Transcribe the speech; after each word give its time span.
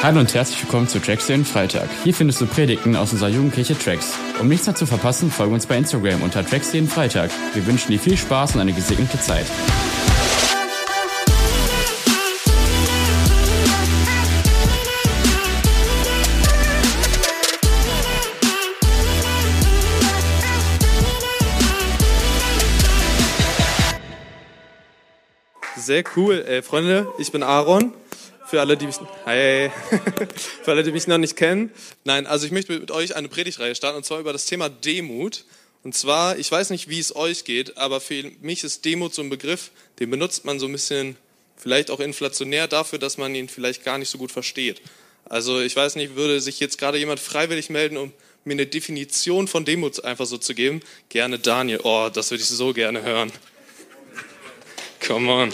Hallo 0.00 0.20
und 0.20 0.32
herzlich 0.32 0.62
willkommen 0.62 0.86
zu 0.86 1.00
Tracks 1.00 1.26
den 1.26 1.44
Freitag. 1.44 1.88
Hier 2.04 2.14
findest 2.14 2.40
du 2.40 2.46
Predigten 2.46 2.94
aus 2.94 3.12
unserer 3.12 3.30
Jugendkirche 3.30 3.76
Tracks. 3.76 4.16
Um 4.40 4.46
nichts 4.46 4.64
mehr 4.64 4.76
zu 4.76 4.86
verpassen, 4.86 5.28
folge 5.28 5.52
uns 5.52 5.66
bei 5.66 5.76
Instagram 5.76 6.22
unter 6.22 6.46
Tracks 6.46 6.70
den 6.70 6.86
Freitag. 6.86 7.32
Wir 7.52 7.66
wünschen 7.66 7.90
dir 7.90 7.98
viel 7.98 8.16
Spaß 8.16 8.54
und 8.54 8.60
eine 8.60 8.72
gesegnete 8.72 9.18
Zeit. 9.18 9.46
Sehr 25.76 26.04
cool. 26.14 26.44
Ey, 26.46 26.62
Freunde, 26.62 27.08
ich 27.18 27.32
bin 27.32 27.42
Aaron. 27.42 27.92
Für 28.48 28.60
alle, 28.60 28.78
die 28.78 28.86
mich, 28.86 28.96
hi. 29.26 29.70
Für 30.62 30.70
alle, 30.70 30.82
die 30.82 30.90
mich 30.90 31.06
noch 31.06 31.18
nicht 31.18 31.36
kennen. 31.36 31.70
Nein, 32.04 32.26
also 32.26 32.46
ich 32.46 32.52
möchte 32.52 32.78
mit 32.78 32.90
euch 32.90 33.14
eine 33.14 33.28
Predigtreihe 33.28 33.74
starten 33.74 33.98
und 33.98 34.04
zwar 34.04 34.20
über 34.20 34.32
das 34.32 34.46
Thema 34.46 34.70
Demut. 34.70 35.44
Und 35.84 35.94
zwar, 35.94 36.38
ich 36.38 36.50
weiß 36.50 36.70
nicht, 36.70 36.88
wie 36.88 36.98
es 36.98 37.14
euch 37.14 37.44
geht, 37.44 37.76
aber 37.76 38.00
für 38.00 38.30
mich 38.40 38.64
ist 38.64 38.86
Demut 38.86 39.12
so 39.12 39.20
ein 39.20 39.28
Begriff, 39.28 39.70
den 40.00 40.08
benutzt 40.08 40.46
man 40.46 40.58
so 40.58 40.64
ein 40.64 40.72
bisschen, 40.72 41.16
vielleicht 41.58 41.90
auch 41.90 42.00
inflationär 42.00 42.68
dafür, 42.68 42.98
dass 42.98 43.18
man 43.18 43.34
ihn 43.34 43.50
vielleicht 43.50 43.84
gar 43.84 43.98
nicht 43.98 44.08
so 44.08 44.16
gut 44.16 44.32
versteht. 44.32 44.80
Also 45.26 45.60
ich 45.60 45.76
weiß 45.76 45.96
nicht, 45.96 46.16
würde 46.16 46.40
sich 46.40 46.58
jetzt 46.58 46.78
gerade 46.78 46.96
jemand 46.96 47.20
freiwillig 47.20 47.68
melden, 47.68 47.98
um 47.98 48.12
mir 48.44 48.54
eine 48.54 48.66
Definition 48.66 49.46
von 49.46 49.66
Demut 49.66 50.02
einfach 50.04 50.24
so 50.24 50.38
zu 50.38 50.54
geben? 50.54 50.80
Gerne 51.10 51.38
Daniel. 51.38 51.80
Oh, 51.82 52.08
das 52.10 52.30
würde 52.30 52.42
ich 52.42 52.48
so 52.48 52.72
gerne 52.72 53.02
hören. 53.02 53.30
Come 55.06 55.30
on. 55.30 55.52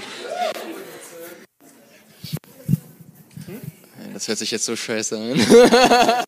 Das 4.14 4.28
hört 4.28 4.38
sich 4.38 4.52
jetzt 4.52 4.64
so 4.64 4.76
scheiße 4.76 5.18
an. 5.18 6.24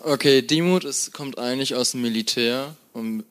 okay, 0.00 0.42
Demut 0.42 0.84
ist, 0.84 1.10
kommt 1.14 1.38
eigentlich 1.38 1.74
aus 1.74 1.92
dem 1.92 2.02
Militär. 2.02 2.76
Und 2.92 3.24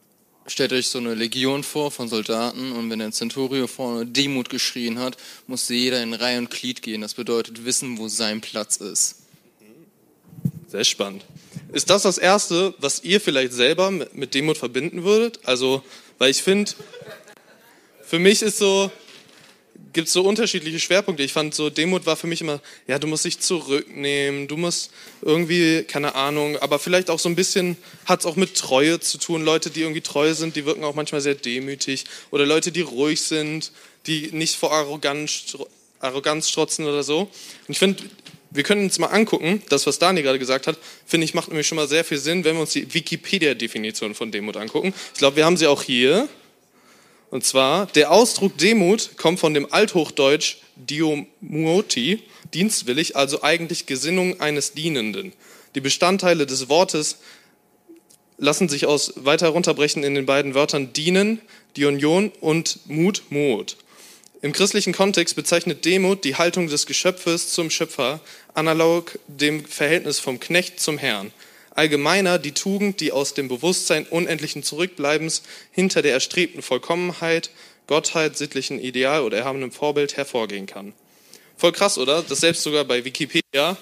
stellt 0.47 0.73
euch 0.73 0.87
so 0.87 0.97
eine 0.97 1.13
Legion 1.13 1.63
vor 1.63 1.91
von 1.91 2.07
Soldaten 2.07 2.71
und 2.71 2.89
wenn 2.89 2.99
ein 3.01 3.13
Centurio 3.13 3.67
vorne 3.67 4.07
Demut 4.07 4.49
geschrien 4.49 4.97
hat, 4.97 5.17
musste 5.45 5.75
jeder 5.75 6.01
in 6.01 6.15
Reihe 6.15 6.39
und 6.39 6.49
Glied 6.49 6.81
gehen. 6.81 7.01
Das 7.01 7.13
bedeutet 7.13 7.65
wissen, 7.65 7.99
wo 7.99 8.07
sein 8.07 8.41
Platz 8.41 8.77
ist. 8.77 9.17
Sehr 10.67 10.83
spannend. 10.83 11.23
Ist 11.71 11.91
das 11.91 12.01
das 12.01 12.17
Erste, 12.17 12.73
was 12.79 13.03
ihr 13.03 13.21
vielleicht 13.21 13.53
selber 13.53 13.91
mit 13.91 14.33
Demut 14.33 14.57
verbinden 14.57 15.03
würdet? 15.03 15.39
Also, 15.43 15.83
weil 16.17 16.31
ich 16.31 16.41
finde, 16.41 16.71
für 18.01 18.17
mich 18.17 18.41
ist 18.41 18.57
so, 18.57 18.91
gibt 19.97 20.09
es 20.09 20.13
so 20.13 20.21
unterschiedliche 20.21 20.79
Schwerpunkte. 20.79 21.23
Ich 21.23 21.33
fand 21.33 21.55
so, 21.55 21.71
Demut 21.71 22.05
war 22.05 22.15
für 22.15 22.27
mich 22.27 22.41
immer, 22.41 22.61
ja, 22.85 22.99
du 22.99 23.07
musst 23.07 23.25
dich 23.25 23.39
zurücknehmen, 23.39 24.47
du 24.47 24.55
musst 24.55 24.91
irgendwie, 25.23 25.85
keine 25.85 26.13
Ahnung, 26.13 26.55
aber 26.57 26.77
vielleicht 26.77 27.09
auch 27.09 27.17
so 27.17 27.27
ein 27.29 27.35
bisschen, 27.35 27.77
hat 28.05 28.19
es 28.19 28.27
auch 28.27 28.35
mit 28.35 28.53
Treue 28.53 28.99
zu 28.99 29.17
tun. 29.17 29.43
Leute, 29.43 29.71
die 29.71 29.81
irgendwie 29.81 30.01
treu 30.01 30.35
sind, 30.35 30.55
die 30.55 30.67
wirken 30.67 30.83
auch 30.83 30.93
manchmal 30.93 31.21
sehr 31.21 31.33
demütig. 31.33 32.05
Oder 32.29 32.45
Leute, 32.45 32.71
die 32.71 32.81
ruhig 32.81 33.21
sind, 33.21 33.71
die 34.05 34.29
nicht 34.33 34.55
vor 34.55 34.71
Arroganz, 34.71 35.57
Arroganz 35.99 36.47
strotzen 36.47 36.85
oder 36.85 37.01
so. 37.01 37.21
Und 37.21 37.29
ich 37.67 37.79
finde, 37.79 38.03
wir 38.51 38.61
können 38.61 38.83
uns 38.83 38.99
mal 38.99 39.07
angucken, 39.07 39.63
das, 39.69 39.87
was 39.87 39.97
Dani 39.97 40.21
gerade 40.21 40.37
gesagt 40.37 40.67
hat, 40.67 40.77
finde 41.07 41.25
ich, 41.25 41.33
macht 41.33 41.47
nämlich 41.47 41.65
schon 41.65 41.75
mal 41.75 41.87
sehr 41.87 42.03
viel 42.03 42.19
Sinn, 42.19 42.43
wenn 42.43 42.53
wir 42.53 42.61
uns 42.61 42.73
die 42.73 42.93
Wikipedia-Definition 42.93 44.13
von 44.13 44.31
Demut 44.31 44.57
angucken. 44.57 44.93
Ich 45.13 45.17
glaube, 45.17 45.37
wir 45.37 45.45
haben 45.45 45.57
sie 45.57 45.65
auch 45.65 45.81
hier. 45.81 46.29
Und 47.29 47.43
zwar, 47.43 47.87
der 47.87 48.11
Ausdruck 48.11 48.57
Demut 48.57 49.17
kommt 49.17 49.39
von 49.39 49.53
dem 49.53 49.71
Althochdeutsch 49.71 50.57
Diomuoti, 50.75 52.23
dienstwillig, 52.53 53.15
also 53.15 53.43
eigentlich 53.43 53.85
Gesinnung 53.85 54.39
eines 54.39 54.73
Dienenden. 54.73 55.33
Die 55.75 55.81
Bestandteile 55.81 56.45
des 56.45 56.69
Wortes 56.69 57.17
lassen 58.37 58.69
sich 58.69 58.85
aus 58.85 59.13
weiter 59.17 59.49
runterbrechen 59.49 60.03
in 60.03 60.15
den 60.15 60.25
beiden 60.25 60.55
Wörtern 60.55 60.93
dienen, 60.93 61.41
Dionion 61.75 62.31
und 62.39 62.79
Mut, 62.85 63.23
Mut. 63.29 63.75
Im 64.41 64.53
christlichen 64.53 64.93
Kontext 64.93 65.35
bezeichnet 65.35 65.83
Demut 65.83 66.23
die 66.23 66.35
Haltung 66.35 66.67
des 66.67 66.85
Geschöpfes 66.85 67.49
zum 67.49 67.69
Schöpfer, 67.69 68.21
analog 68.53 69.19
dem 69.27 69.65
Verhältnis 69.65 70.19
vom 70.19 70.39
Knecht 70.39 70.79
zum 70.79 70.97
Herrn 70.97 71.33
allgemeiner 71.77 72.39
die 72.39 72.53
Tugend, 72.53 72.99
die 72.99 73.11
aus 73.11 73.33
dem 73.33 73.47
Bewusstsein 73.47 74.05
unendlichen 74.05 74.63
Zurückbleibens 74.63 75.43
hinter 75.71 76.01
der 76.01 76.13
erstrebten 76.13 76.61
Vollkommenheit, 76.61 77.51
Gottheit, 77.85 78.37
sittlichen 78.37 78.79
Ideal 78.79 79.21
oder 79.21 79.37
erhabenem 79.37 79.71
Vorbild 79.71 80.17
hervorgehen 80.17 80.65
kann. 80.65 80.93
Voll 81.55 81.71
krass, 81.71 81.97
oder? 81.97 82.23
Das 82.23 82.39
selbst 82.39 82.63
sogar 82.63 82.83
bei 82.83 83.05
Wikipedia 83.05 83.77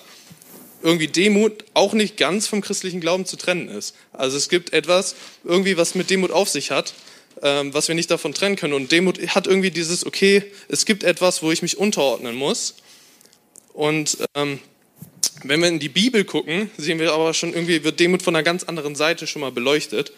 irgendwie 0.83 1.07
Demut 1.07 1.65
auch 1.73 1.93
nicht 1.93 2.17
ganz 2.17 2.47
vom 2.47 2.61
christlichen 2.61 3.01
Glauben 3.01 3.25
zu 3.25 3.37
trennen 3.37 3.69
ist. 3.69 3.95
Also 4.13 4.37
es 4.37 4.49
gibt 4.49 4.73
etwas, 4.73 5.15
irgendwie, 5.43 5.77
was 5.77 5.95
mit 5.95 6.09
Demut 6.09 6.31
auf 6.31 6.49
sich 6.49 6.71
hat, 6.71 6.93
ähm, 7.41 7.73
was 7.73 7.87
wir 7.87 7.95
nicht 7.95 8.11
davon 8.11 8.33
trennen 8.33 8.55
können. 8.55 8.73
Und 8.73 8.91
Demut 8.91 9.19
hat 9.33 9.47
irgendwie 9.47 9.71
dieses, 9.71 10.05
okay, 10.05 10.43
es 10.67 10.85
gibt 10.85 11.03
etwas, 11.03 11.41
wo 11.41 11.51
ich 11.51 11.61
mich 11.61 11.77
unterordnen 11.77 12.35
muss. 12.35 12.75
Und 13.73 14.17
ähm, 14.35 14.59
wenn 15.43 15.61
wir 15.61 15.67
in 15.67 15.79
die 15.79 15.89
Bibel 15.89 16.23
gucken, 16.23 16.69
sehen 16.77 16.99
wir 16.99 17.13
aber 17.13 17.33
schon 17.33 17.53
irgendwie, 17.53 17.83
wird 17.83 17.99
Demut 17.99 18.21
von 18.21 18.35
einer 18.35 18.43
ganz 18.43 18.63
anderen 18.63 18.95
Seite 18.95 19.27
schon 19.27 19.41
mal 19.41 19.51
beleuchtet. 19.51 20.11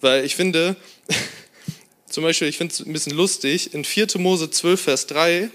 Weil 0.00 0.24
ich 0.24 0.36
finde, 0.36 0.76
zum 2.08 2.24
Beispiel, 2.24 2.48
ich 2.48 2.58
finde 2.58 2.72
es 2.72 2.80
ein 2.80 2.92
bisschen 2.92 3.14
lustig, 3.14 3.74
in 3.74 3.84
4. 3.84 4.08
Mose 4.18 4.50
12, 4.50 4.80
Vers 4.80 5.06
3, 5.06 5.50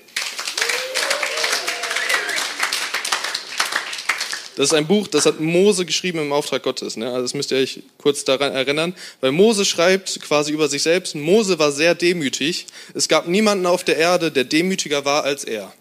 Das 4.56 4.72
ist 4.72 4.74
ein 4.74 4.88
Buch, 4.88 5.08
das 5.08 5.26
hat 5.26 5.40
Mose 5.40 5.86
geschrieben 5.86 6.20
im 6.20 6.34
Auftrag 6.34 6.64
Gottes. 6.64 6.98
Ne? 6.98 7.08
Also 7.08 7.22
das 7.22 7.34
müsst 7.34 7.52
ihr 7.52 7.60
euch 7.60 7.82
kurz 7.98 8.26
daran 8.26 8.52
erinnern. 8.52 8.94
Weil 9.22 9.32
Mose 9.32 9.64
schreibt 9.64 10.20
quasi 10.20 10.52
über 10.52 10.68
sich 10.68 10.84
selbst, 10.84 11.16
Mose 11.16 11.60
war 11.60 11.72
sehr 11.72 11.96
demütig. 11.96 12.66
Es 12.94 13.08
gab 13.08 13.30
niemanden 13.30 13.66
auf 13.66 13.86
der 13.86 13.96
Erde, 13.96 14.34
der 14.34 14.44
demütiger 14.44 15.06
war 15.06 15.24
als 15.24 15.46
er 15.46 15.72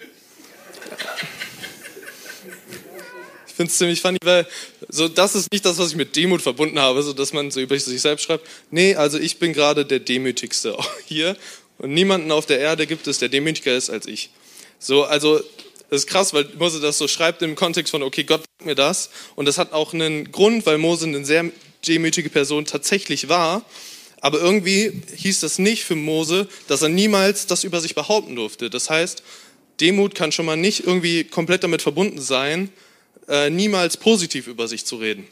finde 3.58 3.72
es 3.72 3.78
ziemlich 3.78 4.00
funny, 4.00 4.18
weil 4.22 4.46
so 4.88 5.08
das 5.08 5.34
ist 5.34 5.50
nicht 5.50 5.64
das, 5.64 5.78
was 5.78 5.90
ich 5.90 5.96
mit 5.96 6.14
Demut 6.14 6.40
verbunden 6.40 6.78
habe, 6.78 7.02
so 7.02 7.12
dass 7.12 7.32
man 7.32 7.50
so 7.50 7.60
über 7.60 7.76
sich 7.78 8.00
selbst 8.00 8.24
schreibt. 8.24 8.46
Nee, 8.70 8.94
also 8.94 9.18
ich 9.18 9.38
bin 9.38 9.52
gerade 9.52 9.84
der 9.84 9.98
demütigste 9.98 10.78
hier 11.06 11.36
und 11.78 11.92
niemanden 11.92 12.30
auf 12.30 12.46
der 12.46 12.60
Erde 12.60 12.86
gibt 12.86 13.08
es, 13.08 13.18
der 13.18 13.28
demütiger 13.28 13.76
ist 13.76 13.90
als 13.90 14.06
ich. 14.06 14.30
So, 14.78 15.02
also 15.04 15.40
das 15.90 16.02
ist 16.02 16.06
krass, 16.06 16.32
weil 16.34 16.48
Mose 16.56 16.80
das 16.80 16.98
so 16.98 17.08
schreibt 17.08 17.42
im 17.42 17.56
Kontext 17.56 17.90
von, 17.90 18.04
okay, 18.04 18.22
Gott 18.22 18.42
sagt 18.42 18.66
mir 18.66 18.76
das. 18.76 19.10
Und 19.34 19.46
das 19.46 19.58
hat 19.58 19.72
auch 19.72 19.92
einen 19.92 20.30
Grund, 20.30 20.64
weil 20.66 20.78
Mose 20.78 21.06
eine 21.06 21.24
sehr 21.24 21.50
demütige 21.86 22.30
Person 22.30 22.64
tatsächlich 22.64 23.28
war. 23.28 23.64
Aber 24.20 24.40
irgendwie 24.40 25.02
hieß 25.16 25.40
das 25.40 25.58
nicht 25.58 25.84
für 25.84 25.96
Mose, 25.96 26.46
dass 26.68 26.82
er 26.82 26.90
niemals 26.90 27.46
das 27.46 27.64
über 27.64 27.80
sich 27.80 27.94
behaupten 27.96 28.36
durfte. 28.36 28.70
Das 28.70 28.88
heißt, 28.88 29.22
Demut 29.80 30.14
kann 30.14 30.32
schon 30.32 30.46
mal 30.46 30.56
nicht 30.56 30.86
irgendwie 30.86 31.24
komplett 31.24 31.64
damit 31.64 31.82
verbunden 31.82 32.20
sein, 32.20 32.70
äh, 33.28 33.50
niemals 33.50 33.96
positiv 33.96 34.46
über 34.46 34.68
sich 34.68 34.84
zu 34.84 34.96
reden. 34.96 35.26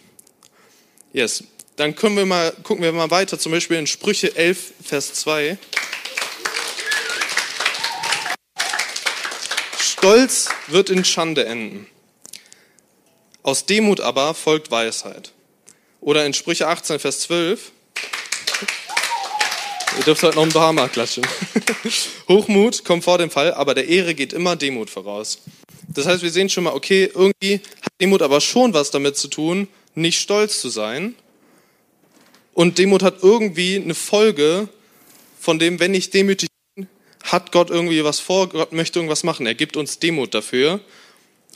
Yes. 1.13 1.45
Dann 1.77 1.95
können 1.95 2.17
wir 2.17 2.27
mal, 2.27 2.53
gucken 2.63 2.83
wir 2.83 2.93
mal 2.93 3.11
weiter, 3.11 3.39
zum 3.39 3.53
Beispiel 3.53 3.77
in 3.77 3.87
Sprüche 3.87 4.35
11, 4.35 4.73
Vers 4.83 5.13
2. 5.15 5.59
Stolz 9.79 10.49
wird 10.69 10.89
in 10.89 11.05
Schande 11.05 11.45
enden. 11.45 11.87
Aus 13.43 13.67
Demut 13.67 14.01
aber 14.01 14.35
folgt 14.35 14.71
Weisheit. 14.71 15.33
Oder 16.01 16.25
in 16.25 16.33
Sprüche 16.33 16.69
18, 16.69 16.99
Vers 16.99 17.21
12. 17.21 17.73
Ihr 19.99 20.05
dürft 20.05 20.23
heute 20.23 20.37
noch 20.37 20.45
ein 20.45 20.53
Bahama 20.53 20.89
klatschen. 20.89 21.27
Hochmut 22.29 22.85
kommt 22.85 23.05
vor 23.05 23.19
dem 23.19 23.31
Fall, 23.31 23.55
aber 23.55 23.75
der 23.75 23.89
Ehre 23.89 24.15
geht 24.15 24.33
immer 24.33 24.57
Demut 24.57 24.91
voraus. 24.91 25.39
Das 25.89 26.07
heißt, 26.07 26.23
wir 26.23 26.31
sehen 26.31 26.49
schon 26.49 26.65
mal, 26.65 26.75
okay, 26.75 27.11
irgendwie 27.15 27.61
Demut 28.01 28.23
aber 28.23 28.41
schon 28.41 28.75
was 28.75 28.91
damit 28.91 29.17
zu 29.17 29.29
tun, 29.29 29.69
nicht 29.95 30.21
stolz 30.21 30.61
zu 30.61 30.69
sein. 30.69 31.15
Und 32.55 32.79
Demut 32.79 33.03
hat 33.03 33.23
irgendwie 33.23 33.77
eine 33.77 33.95
Folge 33.95 34.69
von 35.41 35.59
dem, 35.59 35.81
wenn 35.81 35.95
ich 35.95 36.11
demütig 36.11 36.49
bin, 36.75 36.89
hat 37.23 37.53
Gott 37.53 37.71
irgendwie 37.71 38.05
was 38.05 38.21
vor, 38.21 38.49
Gott 38.49 38.73
möchte 38.73 38.99
irgendwas 38.99 39.25
machen. 39.25 39.47
Er 39.47 39.55
gibt 39.55 39.77
uns 39.77 39.99
Demut 39.99 40.35
dafür. 40.35 40.81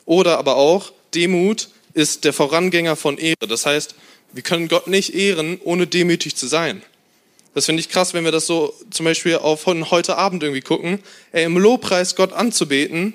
Oder 0.05 0.39
aber 0.39 0.57
auch, 0.57 0.93
Demut 1.15 1.69
ist 1.95 2.25
der 2.25 2.33
Vorangänger 2.33 2.97
von 2.97 3.19
Ehre. 3.19 3.47
Das 3.49 3.67
heißt, 3.67 3.95
wir 4.33 4.43
können 4.43 4.69
Gott 4.69 4.87
nicht 4.87 5.15
ehren, 5.15 5.61
ohne 5.63 5.87
demütig 5.87 6.37
zu 6.37 6.47
sein. 6.47 6.83
Das 7.55 7.67
finde 7.67 7.81
ich 7.81 7.89
krass, 7.89 8.15
wenn 8.15 8.25
wir 8.25 8.33
das 8.33 8.47
so 8.47 8.75
zum 8.91 9.05
Beispiel 9.05 9.37
auf 9.37 9.61
von 9.61 9.91
heute 9.91 10.17
Abend 10.17 10.43
irgendwie 10.43 10.61
gucken. 10.61 11.01
Ey, 11.33 11.45
Im 11.45 11.59
Lobpreis 11.59 12.15
Gott 12.15 12.33
anzubeten, 12.33 13.15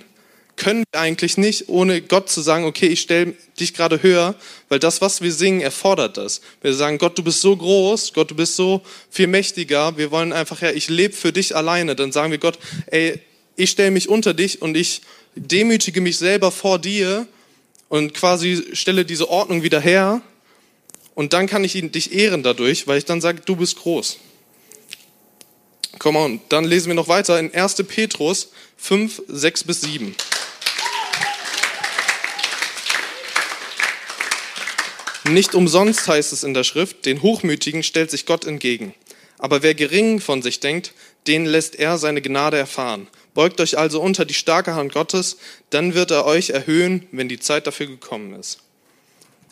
können 0.58 0.84
wir 0.92 1.00
eigentlich 1.00 1.38
nicht, 1.38 1.70
ohne 1.70 2.02
Gott 2.02 2.30
zu 2.30 2.42
sagen, 2.42 2.66
okay, 2.66 2.88
ich 2.88 3.02
stelle 3.02 3.36
dich 3.60 3.74
gerade 3.74 4.02
höher, 4.02 4.36
weil 4.70 4.80
das, 4.80 5.02
was 5.02 5.22
wir 5.22 5.32
singen, 5.32 5.62
erfordert 5.62 6.18
das. 6.18 6.42
Wir 6.62 6.74
sagen, 6.74 6.98
Gott, 6.98 7.18
du 7.18 7.24
bist 7.24 7.42
so 7.42 7.56
groß, 7.56 8.14
Gott, 8.14 8.32
du 8.32 8.36
bist 8.36 8.56
so 8.56 8.82
viel 9.10 9.28
mächtiger, 9.28 9.98
wir 9.98 10.12
wollen 10.12 10.34
einfach, 10.34 10.62
ja, 10.62 10.72
ich 10.72 10.90
lebe 10.90 11.14
für 11.14 11.34
dich 11.34 11.56
alleine. 11.56 11.96
Dann 11.96 12.12
sagen 12.12 12.32
wir 12.32 12.38
Gott, 12.38 12.60
ey, 12.88 13.20
ich 13.56 13.72
stelle 13.72 13.92
mich 13.92 14.10
unter 14.10 14.34
dich 14.34 14.62
und 14.62 14.76
ich 14.76 15.02
demütige 15.36 16.02
mich 16.02 16.18
selber 16.18 16.52
vor 16.52 16.80
dir 16.80 17.28
und 17.90 18.14
quasi 18.14 18.64
stelle 18.74 19.06
diese 19.06 19.30
Ordnung 19.30 19.64
wieder 19.64 19.80
her 19.80 20.22
und 21.14 21.34
dann 21.34 21.48
kann 21.48 21.64
ich 21.64 21.74
dich 21.74 22.14
ehren 22.14 22.44
dadurch, 22.44 22.88
weil 22.88 22.98
ich 22.98 23.06
dann 23.06 23.22
sage, 23.22 23.42
du 23.46 23.56
bist 23.56 23.78
groß. 23.78 24.18
Komm 25.98 26.18
on, 26.18 26.42
dann 26.50 26.66
lesen 26.66 26.88
wir 26.88 26.96
noch 26.96 27.08
weiter 27.08 27.40
in 27.40 27.54
1. 27.54 27.76
Petrus 27.88 28.50
5, 28.78 29.24
6 29.28 29.64
bis 29.64 29.82
7. 29.82 30.16
Nicht 35.30 35.56
umsonst 35.56 36.08
heißt 36.08 36.34
es 36.34 36.44
in 36.44 36.54
der 36.54 36.64
Schrift, 36.64 37.06
den 37.06 37.22
Hochmütigen 37.22 37.82
stellt 37.82 38.12
sich 38.12 38.26
Gott 38.26 38.46
entgegen. 38.46 38.94
Aber 39.40 39.64
wer 39.64 39.74
gering 39.74 40.20
von 40.20 40.42
sich 40.42 40.60
denkt, 40.60 40.94
den 41.28 41.46
lässt 41.46 41.76
er 41.76 41.98
seine 41.98 42.22
Gnade 42.22 42.58
erfahren. 42.58 43.08
Beugt 43.34 43.60
euch 43.60 43.78
also 43.78 44.02
unter 44.02 44.24
die 44.24 44.36
starke 44.36 44.76
Hand 44.76 44.94
Gottes, 44.94 45.38
dann 45.72 45.94
wird 45.94 46.12
er 46.12 46.26
euch 46.26 46.52
erhöhen, 46.52 47.08
wenn 47.12 47.28
die 47.28 47.40
Zeit 47.40 47.68
dafür 47.68 47.88
gekommen 47.88 48.34
ist. 48.40 48.60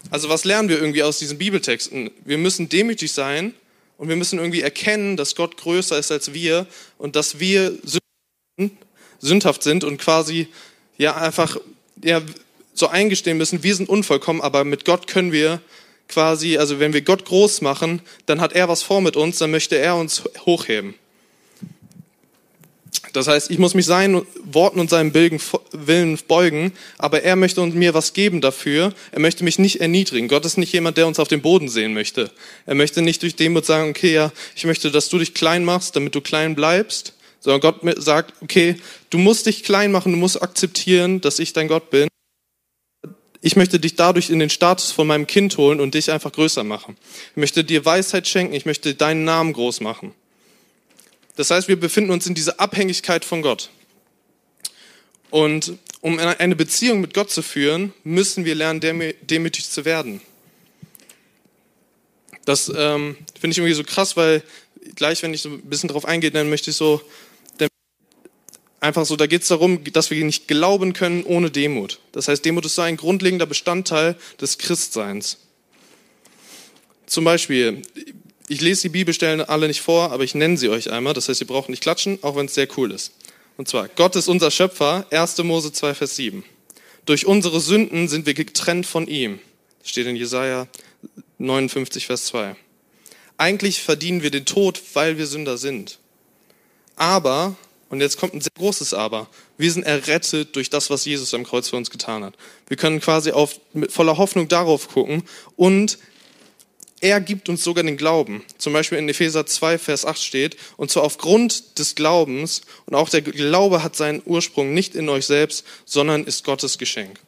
Also 0.09 0.29
was 0.29 0.45
lernen 0.45 0.69
wir 0.69 0.79
irgendwie 0.79 1.03
aus 1.03 1.19
diesen 1.19 1.37
Bibeltexten? 1.37 2.11
Wir 2.23 2.37
müssen 2.37 2.69
demütig 2.69 3.11
sein 3.11 3.53
und 3.97 4.09
wir 4.09 4.15
müssen 4.15 4.39
irgendwie 4.39 4.61
erkennen, 4.61 5.17
dass 5.17 5.35
Gott 5.35 5.57
größer 5.57 5.97
ist 5.97 6.11
als 6.11 6.33
wir 6.33 6.67
und 6.97 7.15
dass 7.15 7.39
wir 7.39 7.77
sündhaft 9.19 9.63
sind 9.63 9.83
und 9.83 9.97
quasi 9.97 10.47
ja 10.97 11.15
einfach 11.15 11.57
ja, 12.03 12.21
so 12.73 12.87
eingestehen 12.87 13.37
müssen, 13.37 13.63
wir 13.63 13.75
sind 13.75 13.89
unvollkommen, 13.89 14.41
aber 14.41 14.63
mit 14.63 14.85
Gott 14.85 15.07
können 15.07 15.31
wir 15.31 15.61
quasi, 16.07 16.57
also 16.57 16.79
wenn 16.79 16.93
wir 16.93 17.01
Gott 17.01 17.25
groß 17.25 17.61
machen, 17.61 18.01
dann 18.25 18.41
hat 18.41 18.53
er 18.53 18.69
was 18.69 18.83
vor 18.83 19.01
mit 19.01 19.15
uns, 19.15 19.37
dann 19.37 19.51
möchte 19.51 19.77
er 19.77 19.95
uns 19.95 20.23
hochheben. 20.45 20.95
Das 23.13 23.27
heißt, 23.27 23.51
ich 23.51 23.59
muss 23.59 23.75
mich 23.75 23.85
seinen 23.85 24.25
Worten 24.43 24.79
und 24.79 24.89
seinem 24.89 25.13
Willen 25.13 26.19
beugen, 26.27 26.73
aber 26.97 27.21
er 27.21 27.35
möchte 27.35 27.63
mir 27.63 27.93
was 27.93 28.13
geben 28.13 28.41
dafür. 28.41 28.91
Er 29.11 29.19
möchte 29.19 29.43
mich 29.43 29.59
nicht 29.59 29.81
erniedrigen. 29.81 30.27
Gott 30.27 30.45
ist 30.45 30.57
nicht 30.57 30.73
jemand, 30.73 30.97
der 30.97 31.05
uns 31.05 31.19
auf 31.19 31.27
dem 31.27 31.41
Boden 31.41 31.69
sehen 31.69 31.93
möchte. 31.93 32.31
Er 32.65 32.73
möchte 32.73 33.03
nicht 33.03 33.21
durch 33.21 33.35
Demut 33.35 33.67
sagen, 33.67 33.91
okay, 33.91 34.13
ja, 34.13 34.31
ich 34.55 34.65
möchte, 34.65 34.89
dass 34.89 35.09
du 35.09 35.19
dich 35.19 35.35
klein 35.35 35.63
machst, 35.63 35.95
damit 35.95 36.15
du 36.15 36.21
klein 36.21 36.55
bleibst, 36.55 37.13
sondern 37.39 37.61
Gott 37.61 37.81
sagt, 38.03 38.33
okay, 38.41 38.77
du 39.11 39.19
musst 39.19 39.45
dich 39.45 39.63
klein 39.63 39.91
machen, 39.91 40.11
du 40.11 40.17
musst 40.17 40.41
akzeptieren, 40.41 41.21
dass 41.21 41.37
ich 41.37 41.53
dein 41.53 41.67
Gott 41.67 41.91
bin. 41.91 42.07
Ich 43.45 43.57
möchte 43.57 43.77
dich 43.77 43.95
dadurch 43.95 44.29
in 44.29 44.39
den 44.39 44.49
Status 44.49 44.93
von 44.93 45.05
meinem 45.05 45.27
Kind 45.27 45.57
holen 45.57 45.81
und 45.81 45.95
dich 45.95 46.09
einfach 46.11 46.31
größer 46.31 46.63
machen. 46.63 46.95
Ich 47.31 47.35
möchte 47.35 47.65
dir 47.65 47.83
Weisheit 47.83 48.25
schenken, 48.25 48.53
ich 48.53 48.65
möchte 48.65 48.95
deinen 48.95 49.25
Namen 49.25 49.51
groß 49.51 49.81
machen. 49.81 50.13
Das 51.35 51.51
heißt, 51.51 51.67
wir 51.67 51.77
befinden 51.77 52.11
uns 52.11 52.25
in 52.25 52.35
dieser 52.35 52.61
Abhängigkeit 52.61 53.25
von 53.25 53.41
Gott. 53.41 53.69
Und 55.29 55.73
um 55.99 56.19
eine 56.19 56.55
Beziehung 56.55 57.01
mit 57.01 57.13
Gott 57.13 57.31
zu 57.31 57.41
führen, 57.41 57.91
müssen 58.05 58.45
wir 58.45 58.55
lernen, 58.55 58.79
demütig 58.79 59.69
zu 59.69 59.83
werden. 59.83 60.21
Das 62.45 62.71
ähm, 62.73 63.17
finde 63.37 63.51
ich 63.51 63.57
irgendwie 63.57 63.73
so 63.73 63.83
krass, 63.83 64.15
weil 64.15 64.41
gleich, 64.95 65.21
wenn 65.21 65.33
ich 65.33 65.41
so 65.41 65.49
ein 65.49 65.63
bisschen 65.63 65.89
drauf 65.89 66.05
eingehe, 66.05 66.31
dann 66.31 66.49
möchte 66.49 66.69
ich 66.69 66.77
so 66.77 67.01
einfach 68.83 69.05
so, 69.05 69.15
da 69.15 69.27
geht 69.27 69.43
es 69.43 69.47
darum, 69.47 69.83
dass 69.93 70.11
wir 70.11 70.23
nicht 70.23 70.47
glauben 70.47 70.93
können 70.93 71.23
ohne 71.23 71.49
Demut. 71.49 71.99
Das 72.11 72.27
heißt, 72.27 72.43
Demut 72.43 72.65
ist 72.65 72.75
so 72.75 72.81
ein 72.81 72.97
grundlegender 72.97 73.45
Bestandteil 73.45 74.15
des 74.39 74.57
Christseins. 74.57 75.37
Zum 77.05 77.23
Beispiel, 77.23 77.81
ich 78.49 78.61
lese 78.61 78.83
die 78.83 78.89
Bibelstellen 78.89 79.41
alle 79.41 79.67
nicht 79.67 79.81
vor, 79.81 80.11
aber 80.11 80.23
ich 80.23 80.35
nenne 80.35 80.57
sie 80.57 80.69
euch 80.69 80.91
einmal. 80.91 81.13
Das 81.13 81.29
heißt, 81.29 81.41
ihr 81.41 81.47
braucht 81.47 81.69
nicht 81.69 81.81
klatschen, 81.81 82.19
auch 82.23 82.35
wenn 82.35 82.47
es 82.47 82.55
sehr 82.55 82.67
cool 82.77 82.91
ist. 82.91 83.13
Und 83.55 83.67
zwar, 83.67 83.87
Gott 83.87 84.15
ist 84.15 84.27
unser 84.27 84.51
Schöpfer, 84.51 85.05
1. 85.11 85.37
Mose 85.39 85.71
2, 85.71 85.93
Vers 85.93 86.15
7. 86.17 86.43
Durch 87.05 87.25
unsere 87.25 87.59
Sünden 87.59 88.07
sind 88.07 88.25
wir 88.25 88.33
getrennt 88.33 88.85
von 88.85 89.07
ihm. 89.07 89.39
Das 89.79 89.89
steht 89.89 90.07
in 90.07 90.15
Jesaja 90.15 90.67
59, 91.37 92.07
Vers 92.07 92.25
2. 92.25 92.55
Eigentlich 93.37 93.81
verdienen 93.81 94.23
wir 94.23 94.31
den 94.31 94.45
Tod, 94.45 94.81
weil 94.93 95.17
wir 95.17 95.27
Sünder 95.27 95.57
sind. 95.57 95.99
Aber, 96.95 97.55
und 97.93 98.01
jetzt 98.01 98.17
kommt 98.17 98.33
ein 98.33 98.41
sehr 98.41 98.51
großes 98.57 98.95
Aber, 98.95 99.27
wir 99.59 99.71
sind 99.71 99.83
errettet 99.83 100.55
durch 100.55 100.71
das, 100.71 100.89
was 100.89 101.05
Jesus 101.05 101.31
am 101.35 101.43
Kreuz 101.43 101.69
für 101.69 101.75
uns 101.75 101.91
getan 101.91 102.23
hat. 102.23 102.33
Wir 102.67 102.75
können 102.75 102.99
quasi 102.99 103.31
auf, 103.31 103.59
mit 103.71 103.91
voller 103.91 104.17
Hoffnung 104.17 104.47
darauf 104.47 104.87
gucken 104.87 105.21
und 105.57 105.99
er 107.01 107.21
gibt 107.21 107.49
uns 107.49 107.63
sogar 107.63 107.83
den 107.83 107.95
Glauben. 107.95 108.43
Zum 108.57 108.73
Beispiel 108.73 108.97
in 108.97 109.07
Epheser 109.07 109.45
2, 109.45 109.77
Vers 109.77 110.07
8 110.07 110.19
steht, 110.19 110.57
und 110.75 110.89
zwar 110.89 111.03
aufgrund 111.03 111.77
des 111.77 111.93
Glaubens, 111.93 112.61
und 112.87 112.95
auch 112.95 113.09
der 113.09 113.21
Glaube 113.21 113.83
hat 113.83 113.95
seinen 113.95 114.23
Ursprung 114.25 114.73
nicht 114.73 114.95
in 114.95 115.07
euch 115.07 115.27
selbst, 115.27 115.63
sondern 115.85 116.23
ist 116.23 116.43
Gottes 116.43 116.79
Geschenk. 116.79 117.19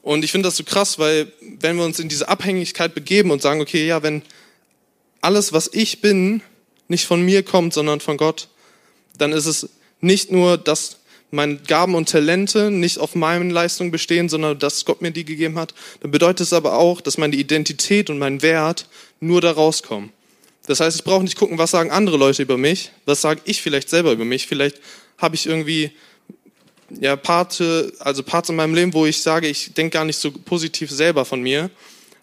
Und 0.00 0.24
ich 0.24 0.32
finde 0.32 0.48
das 0.48 0.56
so 0.56 0.64
krass, 0.64 0.98
weil 0.98 1.30
wenn 1.60 1.76
wir 1.76 1.84
uns 1.84 1.98
in 1.98 2.08
diese 2.08 2.30
Abhängigkeit 2.30 2.94
begeben 2.94 3.30
und 3.30 3.42
sagen, 3.42 3.60
okay, 3.60 3.86
ja, 3.86 4.02
wenn 4.02 4.22
alles, 5.20 5.52
was 5.52 5.68
ich 5.74 6.00
bin, 6.00 6.40
nicht 6.88 7.04
von 7.04 7.20
mir 7.20 7.42
kommt, 7.42 7.74
sondern 7.74 8.00
von 8.00 8.16
Gott, 8.16 8.48
dann 9.18 9.32
ist 9.32 9.46
es 9.46 9.68
nicht 10.00 10.30
nur 10.30 10.58
das, 10.58 10.98
meine 11.30 11.56
Gaben 11.56 11.94
und 11.94 12.08
Talente 12.08 12.70
nicht 12.70 12.98
auf 12.98 13.14
meinen 13.14 13.50
Leistungen 13.50 13.90
bestehen, 13.90 14.28
sondern 14.28 14.58
dass 14.58 14.84
Gott 14.84 15.02
mir 15.02 15.10
die 15.10 15.24
gegeben 15.24 15.58
hat, 15.58 15.74
dann 16.00 16.10
bedeutet 16.10 16.40
es 16.40 16.52
aber 16.52 16.78
auch, 16.78 17.00
dass 17.00 17.18
meine 17.18 17.36
Identität 17.36 18.10
und 18.10 18.18
mein 18.18 18.42
Wert 18.42 18.86
nur 19.20 19.40
da 19.40 19.52
rauskommen. 19.52 20.10
Das 20.66 20.80
heißt, 20.80 20.96
ich 20.96 21.04
brauche 21.04 21.22
nicht 21.22 21.36
gucken, 21.36 21.58
was 21.58 21.70
sagen 21.70 21.90
andere 21.90 22.16
Leute 22.16 22.42
über 22.42 22.58
mich, 22.58 22.90
was 23.04 23.20
sage 23.20 23.40
ich 23.44 23.62
vielleicht 23.62 23.88
selber 23.88 24.12
über 24.12 24.24
mich. 24.24 24.46
Vielleicht 24.46 24.80
habe 25.18 25.36
ich 25.36 25.46
irgendwie 25.46 25.92
ja 27.00 27.16
Parte, 27.16 27.92
also 28.00 28.22
Parts 28.22 28.48
in 28.48 28.56
meinem 28.56 28.74
Leben, 28.74 28.92
wo 28.94 29.06
ich 29.06 29.22
sage, 29.22 29.48
ich 29.48 29.74
denke 29.74 29.94
gar 29.94 30.04
nicht 30.04 30.18
so 30.18 30.30
positiv 30.30 30.90
selber 30.90 31.24
von 31.24 31.40
mir 31.40 31.70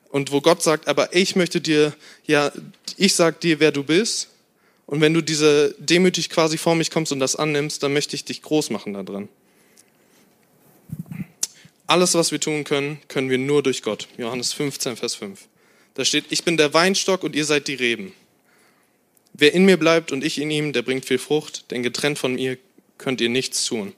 und 0.10 0.32
wo 0.32 0.42
Gott 0.42 0.62
sagt, 0.62 0.88
aber 0.88 1.16
ich 1.16 1.36
möchte 1.36 1.62
dir 1.62 1.94
ja, 2.26 2.52
ich 2.98 3.16
sag 3.16 3.40
dir, 3.40 3.60
wer 3.60 3.72
du 3.72 3.84
bist 3.84 4.30
und 4.86 5.02
wenn 5.02 5.14
du 5.14 5.22
diese 5.22 5.76
demütig 5.80 6.30
quasi 6.30 6.58
vor 6.58 6.76
mich 6.76 6.92
kommst 6.92 7.12
und 7.12 7.20
das 7.20 7.36
annimmst, 7.36 7.84
dann 7.84 7.94
möchte 7.94 8.16
ich 8.16 8.26
dich 8.26 8.42
groß 8.42 8.70
machen 8.70 8.94
da 8.94 9.04
drin. 9.04 9.30
Alles, 11.88 12.14
was 12.16 12.32
wir 12.32 12.40
tun 12.40 12.64
können, 12.64 13.00
können 13.08 13.30
wir 13.30 13.38
nur 13.38 13.62
durch 13.62 13.82
Gott. 13.82 14.08
Johannes 14.18 14.54
15, 14.54 14.96
Vers 14.96 15.16
5. 15.16 15.48
Da 15.96 16.06
steht, 16.06 16.26
ich 16.30 16.44
bin 16.44 16.58
der 16.58 16.74
Weinstock 16.74 17.24
und 17.24 17.36
ihr 17.36 17.46
seid 17.46 17.68
die 17.68 17.76
Reben. 17.76 18.14
Wer 19.34 19.54
in 19.54 19.66
mir 19.66 19.78
bleibt 19.78 20.12
und 20.12 20.24
ich 20.24 20.40
in 20.40 20.50
ihm, 20.52 20.74
der 20.74 20.82
bringt 20.82 21.06
viel 21.06 21.18
Frucht, 21.18 21.72
denn 21.72 21.84
getrennt 21.84 22.20
von 22.20 22.36
mir 22.36 22.58
könnt 22.98 23.20
ihr 23.22 23.30
nichts 23.30 23.66
tun. 23.66 23.94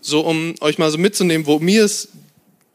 So, 0.00 0.20
um 0.20 0.54
euch 0.60 0.78
mal 0.78 0.90
so 0.90 0.98
mitzunehmen, 0.98 1.46
wo 1.46 1.58
mir 1.58 1.84
es 1.84 2.08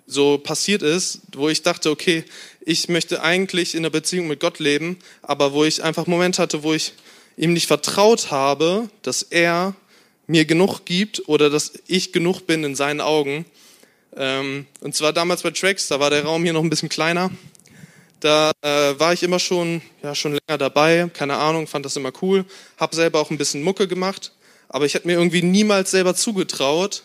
so 0.05 0.37
passiert 0.37 0.83
ist, 0.83 1.21
wo 1.33 1.49
ich 1.49 1.63
dachte, 1.63 1.89
okay, 1.89 2.23
ich 2.65 2.89
möchte 2.89 3.21
eigentlich 3.21 3.75
in 3.75 3.83
der 3.83 3.91
Beziehung 3.91 4.27
mit 4.27 4.39
Gott 4.39 4.59
leben, 4.59 4.97
aber 5.21 5.53
wo 5.53 5.63
ich 5.63 5.83
einfach 5.83 6.05
einen 6.05 6.13
Moment 6.13 6.39
hatte, 6.39 6.63
wo 6.63 6.73
ich 6.73 6.93
ihm 7.37 7.53
nicht 7.53 7.67
vertraut 7.67 8.31
habe, 8.31 8.89
dass 9.03 9.21
er 9.21 9.75
mir 10.27 10.45
genug 10.45 10.85
gibt 10.85 11.27
oder 11.29 11.49
dass 11.49 11.73
ich 11.85 12.11
genug 12.11 12.41
bin 12.47 12.63
in 12.63 12.75
seinen 12.75 13.01
Augen. 13.01 13.45
Ähm, 14.17 14.65
und 14.81 14.95
zwar 14.95 15.13
damals 15.13 15.43
bei 15.43 15.51
Tracks, 15.51 15.87
da 15.87 15.99
war 15.99 16.09
der 16.09 16.23
Raum 16.23 16.43
hier 16.43 16.53
noch 16.53 16.63
ein 16.63 16.69
bisschen 16.69 16.89
kleiner. 16.89 17.29
Da 18.19 18.51
äh, 18.61 18.97
war 18.97 19.13
ich 19.13 19.21
immer 19.21 19.39
schon, 19.39 19.81
ja, 20.01 20.15
schon 20.15 20.31
länger 20.31 20.57
dabei, 20.57 21.09
keine 21.13 21.35
Ahnung, 21.35 21.67
fand 21.67 21.85
das 21.85 21.95
immer 21.95 22.13
cool, 22.21 22.45
habe 22.77 22.95
selber 22.95 23.19
auch 23.19 23.29
ein 23.29 23.37
bisschen 23.37 23.61
Mucke 23.61 23.87
gemacht, 23.87 24.31
aber 24.69 24.85
ich 24.85 24.95
hätte 24.95 25.05
mir 25.05 25.13
irgendwie 25.13 25.43
niemals 25.43 25.91
selber 25.91 26.15
zugetraut, 26.15 27.03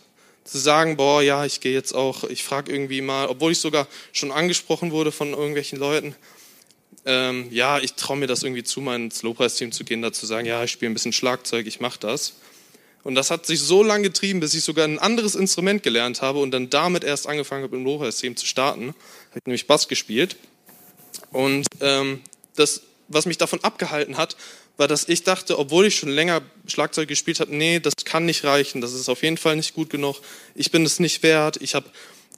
zu 0.51 0.59
sagen, 0.59 0.97
boah, 0.97 1.23
ja, 1.23 1.45
ich 1.45 1.61
gehe 1.61 1.73
jetzt 1.73 1.93
auch, 1.95 2.25
ich 2.25 2.43
frage 2.43 2.73
irgendwie 2.73 3.01
mal, 3.03 3.29
obwohl 3.29 3.53
ich 3.53 3.59
sogar 3.59 3.87
schon 4.13 4.33
angesprochen 4.33 4.91
wurde 4.91 5.13
von 5.13 5.31
irgendwelchen 5.31 5.79
Leuten, 5.79 6.17
ähm, 7.07 7.47
ja, 7.51 7.79
ich 7.79 7.95
traue 7.95 8.17
mir 8.17 8.27
das 8.27 8.43
irgendwie 8.43 8.65
zu, 8.65 8.81
mal 8.81 8.97
ins 8.97 9.23
Lobpreisteam 9.23 9.71
zu 9.71 9.85
gehen, 9.85 10.03
da 10.03 10.13
zu 10.13 10.27
sagen, 10.27 10.47
ja, 10.47 10.65
ich 10.65 10.73
spiele 10.73 10.91
ein 10.91 10.95
bisschen 10.95 11.13
Schlagzeug, 11.13 11.67
ich 11.67 11.81
mache 11.81 12.01
das. 12.01 12.35
Und 13.03 13.15
das 13.15 13.31
hat 13.31 13.47
sich 13.47 13.61
so 13.61 13.83
lange 13.83 14.03
getrieben, 14.05 14.41
bis 14.41 14.53
ich 14.53 14.65
sogar 14.65 14.87
ein 14.87 14.99
anderes 14.99 15.35
Instrument 15.35 15.83
gelernt 15.83 16.21
habe 16.21 16.41
und 16.41 16.51
dann 16.51 16.69
damit 16.69 17.05
erst 17.05 17.27
angefangen 17.29 17.63
habe, 17.63 17.77
im 17.77 17.85
Lobpreisteam 17.85 18.37
zu 18.37 18.45
starten. 18.45 18.95
Habe 19.31 19.41
nämlich 19.47 19.67
Bass 19.67 19.89
gespielt. 19.89 20.37
Und 21.31 21.67
ähm, 21.81 22.21
das, 22.57 22.83
was 23.09 23.25
mich 23.25 23.39
davon 23.39 23.63
abgehalten 23.63 24.17
hat, 24.17 24.37
war, 24.77 24.89
dass 24.89 25.09
ich 25.09 25.25
dachte, 25.25 25.59
obwohl 25.59 25.87
ich 25.87 25.97
schon 25.97 26.09
länger 26.09 26.43
Schlagzeug 26.67 27.09
gespielt 27.09 27.41
habe, 27.41 27.55
nee, 27.55 27.81
das 27.81 27.97
kann 28.05 28.25
nicht 28.25 28.45
reichen, 28.45 28.81
das 28.81 28.93
ist 28.93 29.09
auf 29.09 29.23
jeden 29.23 29.37
Fall 29.37 29.57
nicht 29.57 29.75
gut 29.75 29.91
genug, 29.91 30.17
ich 30.55 30.71
bin 30.71 30.85
es 30.85 31.01
nicht 31.01 31.23
wert, 31.23 31.59
ich 31.61 31.75
habe 31.75 31.87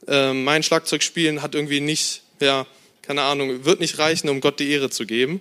äh, 0.06 0.32
mein 0.32 0.62
Schlagzeugspielen 0.62 1.42
hat 1.42 1.54
irgendwie 1.54 1.80
nicht, 1.80 2.22
ja, 2.40 2.66
keine 3.02 3.22
Ahnung, 3.22 3.64
wird 3.64 3.80
nicht 3.80 3.98
reichen, 3.98 4.28
um 4.28 4.40
Gott 4.40 4.60
die 4.60 4.70
Ehre 4.70 4.90
zu 4.90 5.06
geben. 5.06 5.40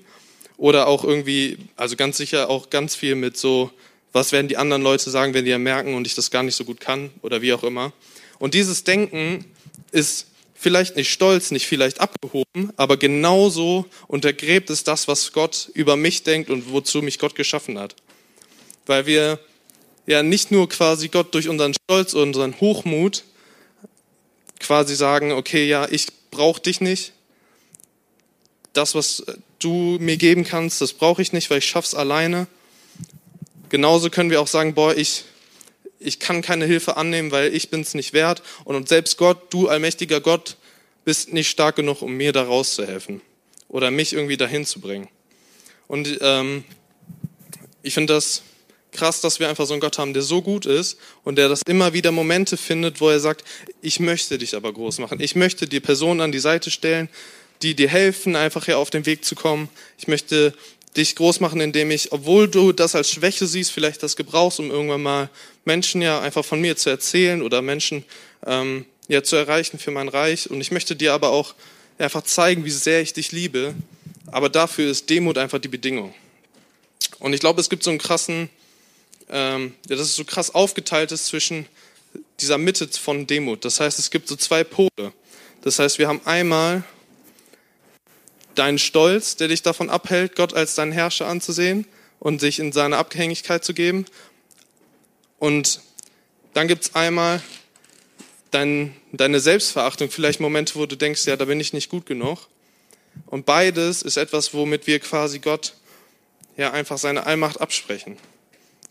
Oder 0.58 0.88
auch 0.88 1.04
irgendwie, 1.04 1.58
also 1.76 1.96
ganz 1.96 2.18
sicher 2.18 2.50
auch 2.50 2.70
ganz 2.70 2.96
viel 2.96 3.16
mit 3.16 3.38
so, 3.38 3.72
was 4.12 4.32
werden 4.32 4.48
die 4.48 4.58
anderen 4.58 4.84
Leute 4.84 5.10
sagen, 5.10 5.34
wenn 5.34 5.46
die 5.46 5.52
ja 5.52 5.58
merken 5.58 5.96
und 5.96 6.06
ich 6.06 6.14
das 6.14 6.30
gar 6.30 6.44
nicht 6.44 6.56
so 6.56 6.66
gut 6.66 6.80
kann 6.80 7.10
oder 7.22 7.42
wie 7.42 7.54
auch 7.54 7.64
immer. 7.64 7.94
Und 8.38 8.54
dieses 8.54 8.84
Denken 8.84 9.46
ist 9.92 10.28
vielleicht 10.62 10.96
nicht 10.96 11.12
stolz, 11.12 11.50
nicht 11.50 11.66
vielleicht 11.66 12.00
abgehoben, 12.00 12.72
aber 12.78 12.96
genauso 12.98 13.88
untergräbt 14.08 14.70
es 14.70 14.84
das, 14.84 15.08
was 15.08 15.32
Gott 15.34 15.72
über 15.74 15.96
mich 15.96 16.22
denkt 16.22 16.52
und 16.52 16.72
wozu 16.72 17.02
mich 17.02 17.18
Gott 17.18 17.34
geschaffen 17.34 17.80
hat. 17.80 17.96
Weil 18.86 19.08
wir 19.08 19.40
ja 20.06 20.22
nicht 20.22 20.52
nur 20.52 20.70
quasi 20.70 21.08
Gott 21.08 21.34
durch 21.34 21.50
unseren 21.50 21.74
Stolz, 21.74 22.14
unseren 22.14 22.60
Hochmut 22.62 23.24
quasi 24.60 24.96
sagen, 24.96 25.32
okay, 25.32 25.68
ja, 25.68 25.88
ich 25.90 26.06
brauche 26.30 26.62
dich 26.62 26.80
nicht. 26.80 27.14
Das, 28.74 28.94
was 28.94 29.26
du 29.58 29.98
mir 30.00 30.18
geben 30.18 30.44
kannst, 30.44 30.80
das 30.80 30.94
brauche 30.94 31.24
ich 31.24 31.34
nicht, 31.34 31.50
weil 31.50 31.58
ich 31.58 31.66
schaff's 31.66 31.96
alleine. 31.96 32.46
Genauso 33.70 34.12
können 34.12 34.30
wir 34.30 34.40
auch 34.40 34.48
sagen, 34.48 34.76
boah, 34.76 34.96
ich, 34.96 35.24
ich 36.02 36.20
kann 36.20 36.42
keine 36.42 36.66
Hilfe 36.66 36.98
annehmen, 36.98 37.32
weil 37.32 37.54
ich 37.54 37.70
bin's 37.70 37.94
nicht 37.94 38.14
wert. 38.14 38.42
Und 38.64 38.90
selbst 38.90 39.18
Gott, 39.18 39.54
du 39.54 39.68
allmächtiger 39.68 40.20
Gott, 40.20 40.58
bist 41.06 41.34
nicht 41.34 41.50
stark 41.50 41.76
genug, 41.76 42.02
um 42.02 42.14
mir 42.14 42.32
da 42.32 42.44
rauszuhelfen 42.44 43.22
oder 43.68 43.92
mich 43.92 44.14
irgendwie 44.14 44.38
dahin 44.38 44.66
zu 44.66 44.80
bringen. 44.80 45.08
Und 45.88 46.20
ähm, 46.22 46.64
ich 47.84 47.94
finde 47.94 48.14
das 48.14 48.44
krass, 48.92 49.22
dass 49.22 49.40
wir 49.40 49.50
einfach 49.50 49.66
so 49.66 49.74
einen 49.74 49.82
Gott 49.82 49.98
haben, 49.98 50.14
der 50.14 50.22
so 50.22 50.42
gut 50.42 50.66
ist 50.66 50.98
und 51.24 51.38
der 51.38 51.50
das 51.50 51.62
immer 51.66 51.94
wieder 51.94 52.12
Momente 52.12 52.58
findet, 52.58 53.00
wo 53.00 53.10
er 53.10 53.20
sagt, 53.20 53.46
ich 53.82 54.00
möchte 54.00 54.38
dich 54.38 54.56
aber 54.56 54.74
groß 54.74 55.00
machen. 55.00 55.20
Ich 55.22 55.36
möchte 55.36 55.68
dir 55.68 55.82
Personen 55.82 56.22
an 56.22 56.32
die 56.32 56.40
Seite 56.40 56.72
stellen, 56.72 57.10
die 57.62 57.76
dir 57.76 57.88
helfen, 57.88 58.36
einfach 58.36 58.66
hier 58.66 58.78
auf 58.78 58.90
den 58.90 59.06
Weg 59.06 59.24
zu 59.24 59.36
kommen. 59.36 59.70
Ich 59.98 60.08
möchte 60.08 60.54
dich 60.98 61.16
groß 61.16 61.40
machen, 61.40 61.62
indem 61.62 61.92
ich, 61.92 62.12
obwohl 62.12 62.48
du 62.48 62.74
das 62.74 62.96
als 62.96 63.12
Schwäche 63.12 63.48
siehst, 63.48 63.72
vielleicht 63.72 64.04
das 64.04 64.16
gebrauchst, 64.16 64.60
um 64.60 64.70
irgendwann 64.70 65.02
mal 65.02 65.30
Menschen 65.64 66.02
ja 66.02 66.20
einfach 66.20 66.44
von 66.44 66.60
mir 66.60 66.76
zu 66.76 66.90
erzählen 66.90 67.42
oder 67.42 67.62
Menschen 67.62 68.04
ähm, 68.46 68.86
ja 69.08 69.24
zu 69.24 69.36
erreichen 69.36 69.80
für 69.80 69.92
mein 69.92 70.10
Reich. 70.10 70.50
Und 70.50 70.60
ich 70.60 70.72
möchte 70.72 70.96
dir 70.96 71.14
aber 71.14 71.30
auch 71.30 71.56
einfach 71.98 72.24
zeigen, 72.24 72.66
wie 72.66 72.72
sehr 72.72 73.02
ich 73.02 73.14
dich 73.14 73.32
liebe. 73.32 73.74
Aber 74.28 74.50
dafür 74.50 74.90
ist 74.90 75.10
Demut 75.10 75.38
einfach 75.38 75.60
die 75.60 75.68
Bedingung. 75.68 76.14
Und 77.20 77.34
ich 77.34 77.40
glaube, 77.40 77.62
es 77.62 77.70
gibt 77.70 77.84
so 77.84 77.90
einen 77.90 78.00
krassen 78.00 78.50
ähm, 79.32 79.74
ja, 79.88 79.96
dass 79.96 80.08
es 80.08 80.16
so 80.16 80.26
krass 80.26 80.54
aufgeteilt 80.54 81.12
ist 81.12 81.28
zwischen 81.28 81.66
dieser 82.40 82.58
Mitte 82.58 82.88
von 82.88 83.26
Demut. 83.26 83.66
Das 83.66 83.80
heißt, 83.80 83.98
es 83.98 84.12
gibt 84.12 84.28
so 84.28 84.36
zwei 84.36 84.64
Pole. 84.64 85.14
Das 85.62 85.80
heißt, 85.80 86.00
wir 86.00 86.08
haben 86.08 86.22
einmal 86.26 86.84
deinen 88.56 88.80
Stolz, 88.80 89.36
der 89.36 89.48
dich 89.48 89.62
davon 89.62 89.90
abhält, 89.90 90.36
Gott 90.36 90.54
als 90.54 90.76
deinen 90.76 90.92
Herrscher 90.92 91.28
anzusehen 91.28 91.86
und 92.20 92.40
sich 92.42 92.60
in 92.60 92.72
seine 92.72 92.98
Abhängigkeit 92.98 93.64
zu 93.64 93.74
geben. 93.74 94.06
Und 95.40 95.82
dann 96.54 96.68
gibt 96.68 96.84
es 96.84 96.96
einmal 96.96 97.42
dein, 98.52 98.96
deine 99.12 99.40
Selbstverachtung, 99.40 100.12
vielleicht 100.12 100.40
Momente, 100.40 100.76
wo 100.76 100.86
du 100.86 100.96
denkst, 100.96 101.26
ja, 101.26 101.38
da 101.38 101.46
bin 101.46 101.60
ich 101.60 101.74
nicht 101.74 101.90
gut 101.90 102.06
genug. 102.06 102.48
Und 103.26 103.46
beides 103.46 104.02
ist 104.02 104.18
etwas, 104.18 104.54
womit 104.54 104.88
wir 104.88 105.00
quasi 105.00 105.40
Gott 105.40 105.74
ja 106.58 106.72
einfach 106.72 106.98
seine 106.98 107.26
Allmacht 107.26 107.60
absprechen. 107.60 108.18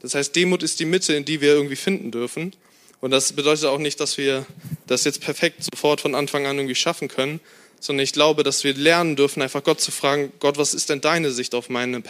Das 0.00 0.14
heißt, 0.14 0.34
Demut 0.34 0.62
ist 0.62 0.80
die 0.80 0.86
Mitte, 0.86 1.14
in 1.14 1.24
die 1.24 1.40
wir 1.40 1.52
irgendwie 1.52 1.76
finden 1.76 2.10
dürfen. 2.10 2.54
Und 3.00 3.12
das 3.12 3.32
bedeutet 3.32 3.66
auch 3.66 3.78
nicht, 3.78 4.00
dass 4.00 4.18
wir 4.18 4.46
das 4.86 5.04
jetzt 5.04 5.20
perfekt 5.20 5.64
sofort 5.64 6.00
von 6.00 6.14
Anfang 6.14 6.46
an 6.46 6.56
irgendwie 6.56 6.74
schaffen 6.74 7.08
können, 7.08 7.40
sondern 7.80 8.04
ich 8.04 8.12
glaube, 8.12 8.44
dass 8.44 8.62
wir 8.62 8.74
lernen 8.74 9.16
dürfen, 9.16 9.42
einfach 9.42 9.64
Gott 9.64 9.80
zu 9.80 9.90
fragen, 9.90 10.32
Gott, 10.38 10.58
was 10.58 10.74
ist 10.74 10.90
denn 10.90 11.00
deine 11.00 11.30
Sicht 11.30 11.54
auf 11.54 11.68
meine, 11.68 12.02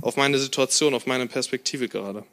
auf 0.00 0.16
meine 0.16 0.38
Situation, 0.38 0.94
auf 0.94 1.06
meine 1.06 1.26
Perspektive 1.26 1.88
gerade? 1.88 2.24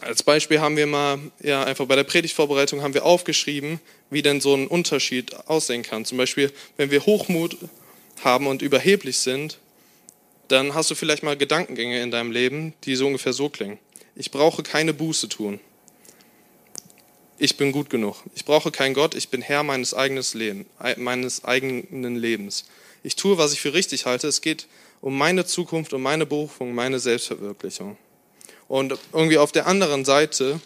Als 0.00 0.22
Beispiel 0.22 0.60
haben 0.60 0.76
wir 0.76 0.86
mal, 0.86 1.18
ja, 1.42 1.64
einfach 1.64 1.86
bei 1.86 1.96
der 1.96 2.04
Predigtvorbereitung 2.04 2.82
haben 2.82 2.94
wir 2.94 3.04
aufgeschrieben, 3.04 3.80
wie 4.10 4.22
denn 4.22 4.40
so 4.40 4.54
ein 4.54 4.66
Unterschied 4.66 5.34
aussehen 5.48 5.82
kann. 5.82 6.04
Zum 6.04 6.18
Beispiel, 6.18 6.52
wenn 6.76 6.90
wir 6.90 7.04
Hochmut 7.06 7.56
haben 8.22 8.46
und 8.46 8.62
überheblich 8.62 9.18
sind, 9.18 9.58
dann 10.48 10.74
hast 10.74 10.90
du 10.90 10.94
vielleicht 10.94 11.22
mal 11.22 11.36
Gedankengänge 11.36 12.00
in 12.02 12.10
deinem 12.10 12.30
Leben, 12.30 12.74
die 12.84 12.96
so 12.96 13.06
ungefähr 13.06 13.32
so 13.32 13.48
klingen. 13.48 13.78
Ich 14.14 14.30
brauche 14.30 14.62
keine 14.62 14.92
Buße 14.92 15.28
tun. 15.28 15.58
Ich 17.36 17.56
bin 17.56 17.72
gut 17.72 17.90
genug. 17.90 18.16
Ich 18.34 18.44
brauche 18.44 18.70
keinen 18.70 18.94
Gott. 18.94 19.14
Ich 19.14 19.28
bin 19.28 19.42
Herr 19.42 19.64
meines 19.64 19.92
eigenen, 19.92 20.24
Leben, 20.34 20.66
meines 20.96 21.44
eigenen 21.44 22.16
Lebens. 22.16 22.64
Ich 23.02 23.16
tue, 23.16 23.38
was 23.38 23.52
ich 23.52 23.60
für 23.60 23.74
richtig 23.74 24.06
halte. 24.06 24.28
Es 24.28 24.40
geht 24.40 24.68
um 25.00 25.18
meine 25.18 25.44
Zukunft, 25.44 25.92
um 25.92 26.02
meine 26.02 26.26
Berufung, 26.26 26.74
meine 26.74 27.00
Selbstverwirklichung. 27.00 27.96
Und 28.68 28.96
irgendwie 29.12 29.38
auf 29.38 29.52
der 29.52 29.66
anderen 29.66 30.04
Seite 30.04 30.60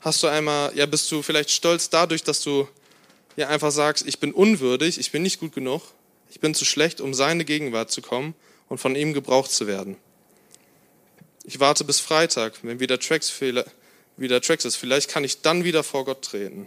hast 0.00 0.22
du 0.22 0.26
einmal, 0.26 0.74
ja, 0.74 0.86
bist 0.86 1.10
du 1.12 1.22
vielleicht 1.22 1.50
stolz 1.50 1.90
dadurch, 1.90 2.24
dass 2.24 2.42
du 2.42 2.66
ja 3.36 3.48
einfach 3.48 3.70
sagst, 3.70 4.06
ich 4.06 4.18
bin 4.18 4.32
unwürdig, 4.32 4.98
ich 4.98 5.12
bin 5.12 5.22
nicht 5.22 5.38
gut 5.38 5.54
genug, 5.54 5.82
ich 6.30 6.40
bin 6.40 6.54
zu 6.54 6.64
schlecht, 6.64 7.00
um 7.00 7.14
seine 7.14 7.44
Gegenwart 7.44 7.90
zu 7.90 8.02
kommen 8.02 8.34
und 8.68 8.78
von 8.78 8.96
ihm 8.96 9.12
gebraucht 9.12 9.50
zu 9.50 9.66
werden. 9.66 9.96
Ich 11.44 11.60
warte 11.60 11.84
bis 11.84 12.00
Freitag, 12.00 12.54
wenn 12.62 12.80
wieder 12.80 12.98
Tracks, 12.98 13.30
wieder 14.20 14.40
Tracks 14.40 14.64
ist. 14.64 14.76
Vielleicht 14.76 15.10
kann 15.10 15.24
ich 15.24 15.40
dann 15.40 15.64
wieder 15.64 15.82
vor 15.82 16.04
Gott 16.04 16.22
treten. 16.22 16.66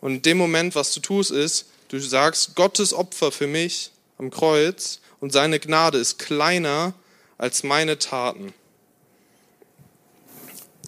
Und 0.00 0.16
in 0.16 0.22
dem 0.22 0.38
Moment, 0.38 0.74
was 0.74 0.92
du 0.92 1.00
tust, 1.00 1.30
ist, 1.30 1.66
du 1.88 1.98
sagst, 1.98 2.56
Gottes 2.56 2.92
Opfer 2.92 3.30
für 3.32 3.46
mich 3.46 3.92
am 4.18 4.30
Kreuz 4.30 5.00
und 5.20 5.32
seine 5.32 5.60
Gnade 5.60 5.98
ist 5.98 6.18
kleiner 6.18 6.94
als 7.38 7.62
meine 7.62 7.98
Taten. 7.98 8.52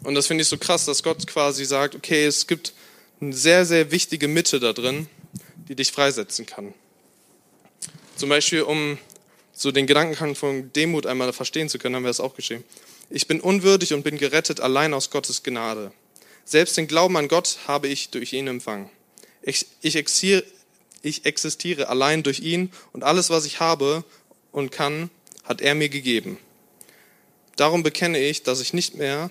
Und 0.03 0.15
das 0.15 0.27
finde 0.27 0.43
ich 0.43 0.49
so 0.49 0.59
krass, 0.59 0.85
dass 0.85 1.03
Gott 1.03 1.27
quasi 1.27 1.65
sagt, 1.65 1.95
okay, 1.95 2.27
es 2.27 2.47
gibt 2.47 2.75
eine 3.21 3.33
sehr, 3.33 3.65
sehr 3.65 3.91
wichtige 3.91 4.29
Mitte 4.29 4.61
da 4.61 4.73
drin, 4.73 5.09
die 5.69 5.75
dich 5.75 5.93
freisetzen 5.93 6.45
kann. 6.45 6.75
Zum 8.17 8.29
Beispiel, 8.29 8.63
um 8.63 8.99
so 9.53 9.71
den 9.71 9.87
Gedankengang 9.87 10.35
von 10.35 10.73
Demut 10.73 11.07
einmal 11.07 11.33
verstehen 11.33 11.69
zu 11.69 11.79
können, 11.79 11.97
haben 11.97 12.03
wir 12.03 12.09
das 12.09 12.21
auch 12.21 12.35
geschrieben. 12.35 12.65
Ich 13.11 13.27
bin 13.27 13.41
unwürdig 13.41 13.93
und 13.93 14.03
bin 14.03 14.19
gerettet 14.19 14.61
allein 14.61 14.95
aus 14.95 15.11
Gottes 15.11 15.43
Gnade. 15.43 15.93
Selbst 16.45 16.77
den 16.77 16.87
Glauben 16.87 17.17
an 17.17 17.29
Gott 17.29 17.59
habe 17.67 17.89
ich 17.89 18.11
durch 18.11 18.33
ihn 18.33 18.47
empfangen. 18.47 18.91
Ich, 19.43 19.67
ich, 19.83 19.97
existiere, 19.97 20.45
ich 21.03 21.27
existiere 21.27 21.89
allein 21.89 22.23
durch 22.23 22.41
ihn 22.41 22.73
und 22.93 23.05
alles, 23.05 23.31
was 23.31 23.45
ich 23.45 23.61
habe 23.61 24.05
und 24.53 24.73
kann, 24.73 25.11
hat 25.45 25.61
er 25.61 25.75
mir 25.75 25.89
gegeben. 25.89 26.39
Darum 27.57 27.83
bekenne 27.83 28.19
ich, 28.19 28.43
dass 28.43 28.61
ich 28.61 28.73
nicht 28.73 28.95
mehr, 28.95 29.31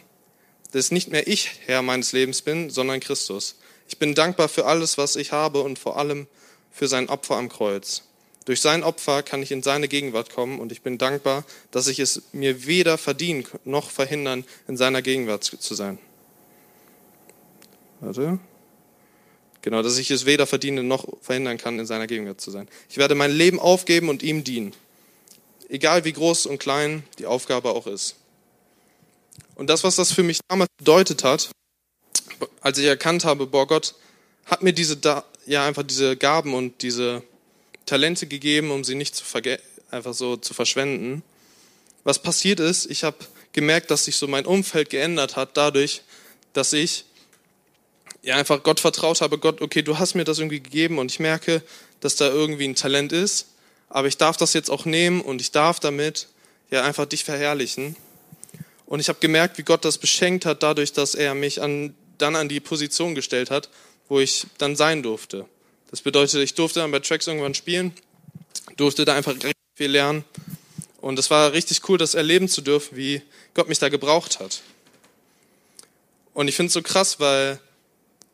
dass 0.71 0.91
nicht 0.91 1.09
mehr 1.09 1.27
ich 1.27 1.51
Herr 1.65 1.81
meines 1.81 2.13
Lebens 2.13 2.41
bin, 2.41 2.69
sondern 2.69 2.99
Christus. 2.99 3.55
Ich 3.87 3.97
bin 3.97 4.15
dankbar 4.15 4.49
für 4.49 4.65
alles, 4.65 4.97
was 4.97 5.15
ich 5.15 5.31
habe 5.31 5.61
und 5.61 5.77
vor 5.77 5.97
allem 5.97 6.27
für 6.71 6.87
sein 6.87 7.09
Opfer 7.09 7.35
am 7.35 7.49
Kreuz. 7.49 8.03
Durch 8.45 8.59
sein 8.59 8.83
Opfer 8.83 9.23
kann 9.23 9.41
ich 9.41 9.51
in 9.51 9.63
seine 9.63 9.87
Gegenwart 9.87 10.33
kommen 10.33 10.59
und 10.59 10.71
ich 10.71 10.81
bin 10.81 10.97
dankbar, 10.97 11.45
dass 11.71 11.87
ich 11.87 11.99
es 11.99 12.23
mir 12.33 12.65
weder 12.65 12.97
verdienen 12.97 13.45
noch 13.63 13.89
verhindern, 13.89 14.43
in 14.67 14.75
seiner 14.75 15.01
Gegenwart 15.01 15.43
zu 15.43 15.73
sein. 15.75 15.97
Warte. 18.01 18.39
Genau, 19.61 19.81
dass 19.81 19.97
ich 19.97 20.11
es 20.11 20.25
weder 20.25 20.45
verdienen 20.45 20.89
noch 20.89 21.07
verhindern 21.21 21.57
kann, 21.57 21.79
in 21.79 21.85
seiner 21.85 22.05
Gegenwart 22.05 22.41
zu 22.41 22.51
sein. 22.51 22.67
Ich 22.89 22.97
werde 22.97 23.15
mein 23.15 23.31
Leben 23.31 23.61
aufgeben 23.61 24.09
und 24.09 24.21
ihm 24.21 24.43
dienen. 24.43 24.73
Egal 25.69 26.03
wie 26.03 26.11
groß 26.11 26.45
und 26.45 26.59
klein 26.59 27.03
die 27.17 27.25
Aufgabe 27.25 27.69
auch 27.69 27.87
ist. 27.87 28.17
Und 29.55 29.69
das, 29.69 29.85
was 29.85 29.95
das 29.95 30.11
für 30.11 30.23
mich 30.23 30.39
damals 30.49 30.69
bedeutet 30.77 31.23
hat, 31.23 31.49
als 32.59 32.77
ich 32.77 32.85
erkannt 32.85 33.23
habe, 33.23 33.47
boah, 33.47 33.65
Gott 33.65 33.95
hat 34.45 34.63
mir 34.63 34.73
diese, 34.73 34.99
ja, 35.45 35.65
einfach 35.65 35.83
diese 35.83 36.17
Gaben 36.17 36.53
und 36.53 36.81
diese 36.81 37.23
Talente 37.85 38.27
gegeben, 38.27 38.71
um 38.71 38.83
sie 38.83 38.95
nicht 38.95 39.15
zu 39.15 39.25
einfach 39.91 40.13
so 40.13 40.37
zu 40.37 40.53
verschwenden. 40.53 41.23
Was 42.03 42.21
passiert 42.21 42.59
ist, 42.59 42.89
ich 42.89 43.03
habe 43.03 43.17
gemerkt, 43.53 43.91
dass 43.91 44.05
sich 44.05 44.17
so 44.17 44.27
mein 44.27 44.45
Umfeld 44.45 44.89
geändert 44.89 45.35
hat, 45.35 45.55
dadurch, 45.55 46.01
dass 46.53 46.73
ich 46.73 47.05
ja 48.23 48.35
einfach 48.35 48.63
Gott 48.63 48.79
vertraut 48.79 49.21
habe. 49.21 49.37
Gott, 49.37 49.61
okay, 49.61 49.81
du 49.81 49.99
hast 49.99 50.15
mir 50.15 50.23
das 50.23 50.39
irgendwie 50.39 50.61
gegeben 50.61 50.97
und 50.97 51.11
ich 51.11 51.19
merke, 51.19 51.61
dass 51.99 52.15
da 52.15 52.27
irgendwie 52.27 52.67
ein 52.67 52.75
Talent 52.75 53.11
ist, 53.11 53.47
aber 53.89 54.07
ich 54.07 54.17
darf 54.17 54.37
das 54.37 54.53
jetzt 54.53 54.69
auch 54.69 54.85
nehmen 54.85 55.21
und 55.21 55.39
ich 55.41 55.51
darf 55.51 55.79
damit 55.79 56.27
ja 56.71 56.83
einfach 56.83 57.05
dich 57.05 57.23
verherrlichen. 57.23 57.95
Und 58.85 58.99
ich 58.99 59.09
habe 59.09 59.19
gemerkt, 59.19 59.57
wie 59.57 59.63
Gott 59.63 59.85
das 59.85 59.97
beschenkt 59.97 60.45
hat, 60.45 60.63
dadurch, 60.63 60.93
dass 60.93 61.15
er 61.15 61.35
mich 61.35 61.61
an, 61.61 61.95
dann 62.17 62.35
an 62.35 62.49
die 62.49 62.59
Position 62.59 63.15
gestellt 63.15 63.51
hat, 63.51 63.69
wo 64.09 64.19
ich 64.19 64.47
dann 64.57 64.75
sein 64.75 65.03
durfte. 65.03 65.45
Das 65.93 66.01
bedeutet, 66.01 66.41
ich 66.41 66.55
durfte 66.55 66.79
dann 66.79 66.89
bei 66.89 66.97
Tracks 67.01 67.27
irgendwann 67.27 67.53
spielen, 67.53 67.93
durfte 68.77 69.05
da 69.05 69.13
einfach 69.13 69.35
richtig 69.35 69.53
viel 69.75 69.91
lernen. 69.91 70.25
Und 70.99 71.19
es 71.19 71.29
war 71.29 71.53
richtig 71.53 71.87
cool, 71.87 71.99
das 71.99 72.15
erleben 72.15 72.49
zu 72.49 72.61
dürfen, 72.61 72.97
wie 72.97 73.21
Gott 73.53 73.69
mich 73.69 73.77
da 73.77 73.89
gebraucht 73.89 74.39
hat. 74.39 74.63
Und 76.33 76.47
ich 76.47 76.55
finde 76.55 76.69
es 76.69 76.73
so 76.73 76.81
krass, 76.81 77.19
weil 77.19 77.59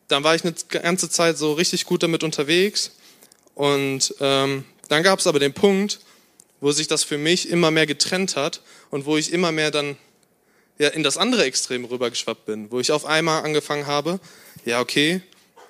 dann 0.08 0.24
war 0.24 0.34
ich 0.34 0.42
eine 0.42 0.54
ganze 0.70 1.10
Zeit 1.10 1.36
so 1.36 1.52
richtig 1.52 1.84
gut 1.84 2.02
damit 2.02 2.24
unterwegs. 2.24 2.92
Und 3.54 4.14
ähm, 4.20 4.64
dann 4.88 5.02
gab 5.02 5.18
es 5.18 5.26
aber 5.26 5.38
den 5.38 5.52
Punkt, 5.52 6.00
wo 6.62 6.72
sich 6.72 6.88
das 6.88 7.04
für 7.04 7.18
mich 7.18 7.50
immer 7.50 7.70
mehr 7.70 7.84
getrennt 7.84 8.36
hat 8.36 8.62
und 8.88 9.04
wo 9.04 9.18
ich 9.18 9.34
immer 9.34 9.52
mehr 9.52 9.70
dann 9.70 9.98
ja, 10.78 10.88
in 10.88 11.02
das 11.02 11.18
andere 11.18 11.44
Extrem 11.44 11.84
rübergeschwappt 11.84 12.46
bin, 12.46 12.70
wo 12.70 12.80
ich 12.80 12.90
auf 12.90 13.04
einmal 13.04 13.44
angefangen 13.44 13.86
habe, 13.86 14.18
ja 14.64 14.80
okay, 14.80 15.20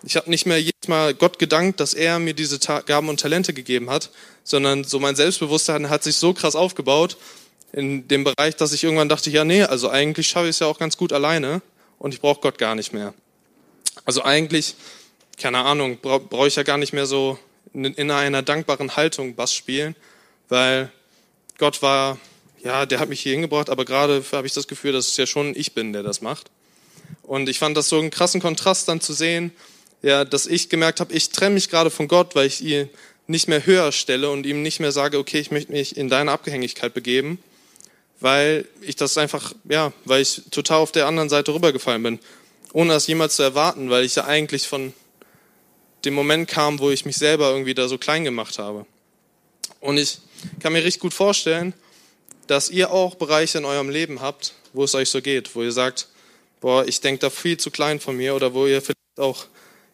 ich 0.02 0.16
habe 0.16 0.30
nicht 0.30 0.46
mehr 0.46 0.60
jedes 0.60 0.88
Mal 0.88 1.14
Gott 1.14 1.38
gedankt, 1.38 1.80
dass 1.80 1.94
er 1.94 2.18
mir 2.18 2.34
diese 2.34 2.58
Gaben 2.58 3.08
und 3.08 3.20
Talente 3.20 3.52
gegeben 3.52 3.90
hat, 3.90 4.10
sondern 4.44 4.84
so 4.84 4.98
mein 4.98 5.16
Selbstbewusstsein 5.16 5.90
hat 5.90 6.02
sich 6.02 6.16
so 6.16 6.32
krass 6.32 6.56
aufgebaut 6.56 7.16
in 7.72 8.08
dem 8.08 8.24
Bereich, 8.24 8.56
dass 8.56 8.72
ich 8.72 8.82
irgendwann 8.82 9.08
dachte, 9.08 9.30
ja 9.30 9.44
nee, 9.44 9.62
also 9.62 9.90
eigentlich 9.90 10.28
schaffe 10.28 10.46
ich 10.46 10.56
es 10.56 10.58
ja 10.60 10.66
auch 10.66 10.78
ganz 10.78 10.96
gut 10.96 11.12
alleine 11.12 11.62
und 11.98 12.14
ich 12.14 12.20
brauche 12.20 12.40
Gott 12.40 12.58
gar 12.58 12.74
nicht 12.74 12.92
mehr. 12.92 13.14
Also 14.04 14.24
eigentlich 14.24 14.74
keine 15.40 15.58
Ahnung, 15.58 15.98
brauche 16.00 16.20
brauch 16.20 16.46
ich 16.46 16.56
ja 16.56 16.62
gar 16.62 16.78
nicht 16.78 16.92
mehr 16.92 17.06
so 17.06 17.38
in, 17.72 17.84
in 17.84 18.10
einer 18.10 18.42
dankbaren 18.42 18.96
Haltung 18.96 19.34
Bass 19.34 19.54
spielen, 19.54 19.96
weil 20.48 20.92
Gott 21.58 21.82
war, 21.82 22.18
ja, 22.62 22.86
der 22.86 23.00
hat 23.00 23.08
mich 23.08 23.20
hier 23.20 23.32
hingebracht, 23.32 23.70
aber 23.70 23.84
gerade 23.84 24.22
habe 24.32 24.46
ich 24.46 24.52
das 24.52 24.68
Gefühl, 24.68 24.92
dass 24.92 25.08
es 25.08 25.16
ja 25.16 25.26
schon 25.26 25.54
ich 25.56 25.74
bin, 25.74 25.92
der 25.92 26.02
das 26.02 26.20
macht. 26.20 26.50
Und 27.22 27.48
ich 27.48 27.58
fand 27.58 27.76
das 27.76 27.88
so 27.88 27.98
einen 27.98 28.10
krassen 28.10 28.40
Kontrast 28.40 28.88
dann 28.88 29.00
zu 29.00 29.12
sehen, 29.12 29.52
ja, 30.02 30.24
dass 30.24 30.46
ich 30.46 30.68
gemerkt 30.68 31.00
habe, 31.00 31.12
ich 31.12 31.30
trenne 31.30 31.54
mich 31.54 31.68
gerade 31.68 31.90
von 31.90 32.08
Gott, 32.08 32.34
weil 32.34 32.46
ich 32.46 32.62
ihn 32.62 32.88
nicht 33.26 33.48
mehr 33.48 33.64
höher 33.64 33.92
stelle 33.92 34.30
und 34.30 34.46
ihm 34.46 34.62
nicht 34.62 34.80
mehr 34.80 34.92
sage, 34.92 35.18
okay, 35.18 35.38
ich 35.38 35.50
möchte 35.50 35.72
mich 35.72 35.96
in 35.96 36.08
deine 36.08 36.32
Abhängigkeit 36.32 36.94
begeben, 36.94 37.38
weil 38.20 38.66
ich 38.80 38.96
das 38.96 39.16
einfach, 39.18 39.54
ja, 39.68 39.92
weil 40.04 40.22
ich 40.22 40.42
total 40.50 40.78
auf 40.78 40.92
der 40.92 41.06
anderen 41.06 41.28
Seite 41.28 41.54
rübergefallen 41.54 42.02
bin, 42.02 42.18
ohne 42.72 42.92
das 42.92 43.06
jemals 43.06 43.36
zu 43.36 43.42
erwarten, 43.42 43.90
weil 43.90 44.04
ich 44.04 44.16
ja 44.16 44.24
eigentlich 44.24 44.66
von 44.66 44.92
dem 46.04 46.14
Moment 46.14 46.48
kam, 46.48 46.78
wo 46.78 46.90
ich 46.90 47.04
mich 47.04 47.16
selber 47.16 47.50
irgendwie 47.50 47.74
da 47.74 47.88
so 47.88 47.98
klein 47.98 48.24
gemacht 48.24 48.58
habe. 48.58 48.86
Und 49.80 49.98
ich 49.98 50.18
kann 50.60 50.72
mir 50.72 50.84
richtig 50.84 51.00
gut 51.00 51.14
vorstellen, 51.14 51.74
dass 52.46 52.70
ihr 52.70 52.90
auch 52.90 53.14
Bereiche 53.14 53.58
in 53.58 53.64
eurem 53.64 53.90
Leben 53.90 54.20
habt, 54.20 54.54
wo 54.72 54.84
es 54.84 54.94
euch 54.94 55.08
so 55.08 55.22
geht, 55.22 55.54
wo 55.54 55.62
ihr 55.62 55.72
sagt, 55.72 56.08
boah, 56.60 56.86
ich 56.86 57.00
denke 57.00 57.20
da 57.20 57.30
viel 57.30 57.58
zu 57.58 57.70
klein 57.70 58.00
von 58.00 58.16
mir 58.16 58.34
oder 58.34 58.54
wo 58.54 58.66
ihr 58.66 58.82
vielleicht 58.82 58.96
auch 59.18 59.46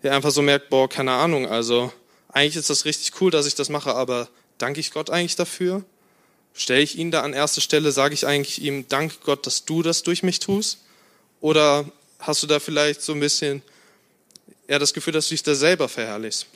ja, 0.03 0.13
einfach 0.13 0.31
so 0.31 0.43
merkt, 0.43 0.71
boah, 0.71 0.89
keine 0.89 1.13
Ahnung, 1.13 1.47
also 1.47 1.93
eigentlich 2.29 2.57
ist 2.57 2.71
das 2.71 2.85
richtig 2.85 3.21
cool, 3.21 3.31
dass 3.31 3.47
ich 3.47 3.55
das 3.55 3.69
mache, 3.69 3.95
aber 3.95 4.29
danke 4.59 4.81
ich 4.81 4.91
Gott 4.91 5.11
eigentlich 5.11 5.37
dafür? 5.37 5.85
Stelle 6.55 6.83
ich 6.83 6.99
ihn 6.99 7.11
da 7.11 7.23
an 7.23 7.33
erste 7.33 7.61
Stelle, 7.61 7.93
sage 7.93 8.15
ich 8.15 8.27
eigentlich 8.27 8.63
ihm, 8.63 8.87
danke 8.89 9.17
Gott, 9.25 9.47
dass 9.47 9.65
du 9.65 9.83
das 9.83 10.03
durch 10.03 10.23
mich 10.23 10.39
tust? 10.39 10.79
Oder 11.41 11.91
hast 12.19 12.43
du 12.43 12.47
da 12.47 12.61
vielleicht 12.61 13.03
so 13.03 13.13
ein 13.13 13.21
bisschen 13.21 13.63
ja, 14.69 14.79
das 14.79 14.95
Gefühl, 14.95 15.13
dass 15.13 15.29
du 15.29 15.35
dich 15.35 15.43
da 15.43 15.55
selber 15.55 15.89
verherrlichst? 15.89 16.47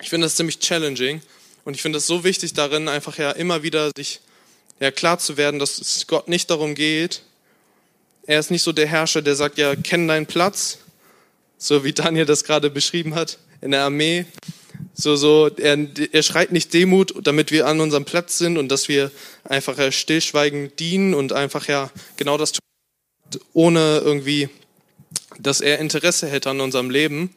Ich 0.00 0.10
finde 0.10 0.26
das 0.26 0.36
ziemlich 0.36 0.60
challenging 0.60 1.22
und 1.64 1.74
ich 1.74 1.82
finde 1.82 1.98
es 1.98 2.06
so 2.06 2.24
wichtig 2.24 2.54
darin, 2.54 2.88
einfach 2.88 3.18
ja 3.18 3.30
immer 3.32 3.62
wieder 3.62 3.90
sich 3.96 4.20
ja, 4.80 4.90
klar 4.90 5.18
zu 5.18 5.36
werden, 5.36 5.58
dass 5.58 5.78
es 5.78 6.06
Gott 6.06 6.28
nicht 6.28 6.50
darum 6.50 6.74
geht, 6.74 7.22
er 8.26 8.38
ist 8.38 8.50
nicht 8.50 8.62
so 8.62 8.72
der 8.72 8.86
Herrscher, 8.86 9.22
der 9.22 9.34
sagt, 9.34 9.56
ja, 9.56 9.74
kenn 9.74 10.06
deinen 10.06 10.26
Platz, 10.26 10.78
so 11.58 11.84
wie 11.84 11.92
Daniel 11.92 12.24
das 12.24 12.44
gerade 12.44 12.70
beschrieben 12.70 13.14
hat 13.14 13.38
in 13.60 13.72
der 13.72 13.82
Armee. 13.82 14.24
So, 14.94 15.16
so, 15.16 15.48
er, 15.48 15.76
er 16.12 16.22
schreit 16.22 16.52
nicht 16.52 16.72
Demut, 16.72 17.14
damit 17.26 17.50
wir 17.50 17.66
an 17.66 17.80
unserem 17.80 18.04
Platz 18.04 18.38
sind 18.38 18.56
und 18.56 18.68
dass 18.68 18.88
wir 18.88 19.10
einfach 19.44 19.76
ja, 19.78 19.92
stillschweigend 19.92 20.78
dienen 20.78 21.14
und 21.14 21.32
einfach 21.32 21.68
ja 21.68 21.90
genau 22.16 22.38
das 22.38 22.52
tun, 22.52 23.40
ohne 23.52 23.98
irgendwie, 24.04 24.48
dass 25.38 25.60
er 25.60 25.78
Interesse 25.78 26.28
hätte 26.28 26.50
an 26.50 26.60
unserem 26.60 26.90
Leben, 26.90 27.34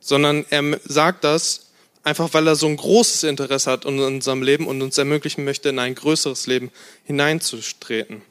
sondern 0.00 0.44
er 0.50 0.78
sagt 0.84 1.24
das 1.24 1.70
einfach, 2.02 2.34
weil 2.34 2.46
er 2.46 2.56
so 2.56 2.66
ein 2.66 2.76
großes 2.76 3.24
Interesse 3.24 3.70
hat 3.70 3.86
an 3.86 3.98
unserem 3.98 4.42
Leben 4.42 4.66
und 4.66 4.82
uns 4.82 4.98
ermöglichen 4.98 5.44
möchte, 5.44 5.70
in 5.70 5.78
ein 5.78 5.94
größeres 5.94 6.46
Leben 6.46 6.70
hineinzutreten. 7.04 8.22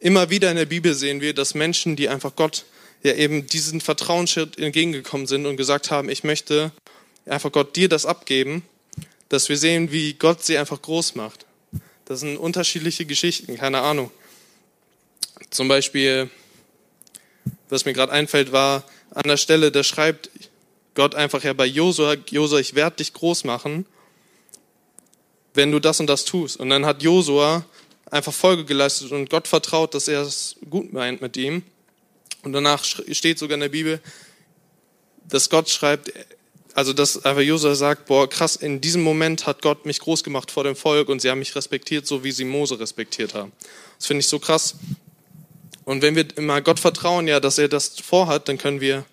Immer 0.00 0.30
wieder 0.30 0.50
in 0.50 0.56
der 0.56 0.66
Bibel 0.66 0.94
sehen 0.94 1.20
wir, 1.20 1.34
dass 1.34 1.54
Menschen, 1.54 1.96
die 1.96 2.08
einfach 2.08 2.34
Gott 2.34 2.64
ja 3.02 3.14
eben 3.14 3.46
diesen 3.46 3.80
Vertrauensschritt 3.80 4.58
entgegengekommen 4.58 5.26
sind 5.26 5.46
und 5.46 5.56
gesagt 5.56 5.90
haben, 5.90 6.08
ich 6.08 6.24
möchte 6.24 6.72
einfach 7.26 7.52
Gott 7.52 7.76
dir 7.76 7.88
das 7.88 8.06
abgeben, 8.06 8.62
dass 9.28 9.48
wir 9.48 9.56
sehen, 9.56 9.92
wie 9.92 10.14
Gott 10.14 10.44
sie 10.44 10.58
einfach 10.58 10.80
groß 10.80 11.14
macht. 11.14 11.46
Das 12.06 12.20
sind 12.20 12.36
unterschiedliche 12.36 13.04
Geschichten, 13.04 13.56
keine 13.56 13.80
Ahnung. 13.80 14.10
Zum 15.50 15.68
Beispiel, 15.68 16.30
was 17.68 17.84
mir 17.84 17.92
gerade 17.92 18.12
einfällt, 18.12 18.52
war 18.52 18.84
an 19.10 19.28
der 19.28 19.36
Stelle, 19.36 19.70
da 19.70 19.84
schreibt 19.84 20.30
Gott 20.94 21.14
einfach 21.14 21.44
ja 21.44 21.52
bei 21.52 21.66
Josua, 21.66 22.16
Josua, 22.30 22.58
ich 22.58 22.74
werde 22.74 22.96
dich 22.96 23.12
groß 23.12 23.44
machen, 23.44 23.86
wenn 25.54 25.70
du 25.70 25.78
das 25.78 26.00
und 26.00 26.06
das 26.06 26.24
tust. 26.24 26.56
Und 26.56 26.70
dann 26.70 26.86
hat 26.86 27.02
Josua 27.02 27.64
einfach 28.10 28.32
Folge 28.32 28.64
geleistet 28.64 29.12
und 29.12 29.28
Gott 29.30 29.46
vertraut, 29.46 29.94
dass 29.94 30.08
er 30.08 30.22
es 30.22 30.56
gut 30.68 30.92
meint 30.92 31.20
mit 31.20 31.36
ihm. 31.36 31.62
Und 32.42 32.52
danach 32.52 32.84
steht 32.84 33.38
sogar 33.38 33.54
in 33.54 33.60
der 33.60 33.68
Bibel, 33.68 34.00
dass 35.28 35.50
Gott 35.50 35.68
schreibt, 35.68 36.12
also 36.74 36.92
dass 36.92 37.24
einfach 37.24 37.42
Josua 37.42 37.74
sagt, 37.74 38.06
boah, 38.06 38.28
krass, 38.28 38.56
in 38.56 38.80
diesem 38.80 39.02
Moment 39.02 39.46
hat 39.46 39.62
Gott 39.62 39.84
mich 39.84 39.98
groß 39.98 40.22
gemacht 40.22 40.50
vor 40.50 40.64
dem 40.64 40.76
Volk 40.76 41.08
und 41.08 41.20
sie 41.20 41.30
haben 41.30 41.40
mich 41.40 41.56
respektiert, 41.56 42.06
so 42.06 42.24
wie 42.24 42.32
sie 42.32 42.44
Mose 42.44 42.78
respektiert 42.78 43.34
haben. 43.34 43.52
Das 43.98 44.06
finde 44.06 44.20
ich 44.20 44.28
so 44.28 44.38
krass. 44.38 44.76
Und 45.84 46.02
wenn 46.02 46.14
wir 46.14 46.26
immer 46.36 46.60
Gott 46.60 46.78
vertrauen, 46.78 47.26
ja, 47.26 47.40
dass 47.40 47.58
er 47.58 47.68
das 47.68 47.98
vorhat, 47.98 48.48
dann 48.48 48.58
können 48.58 48.80
wir 48.80 49.04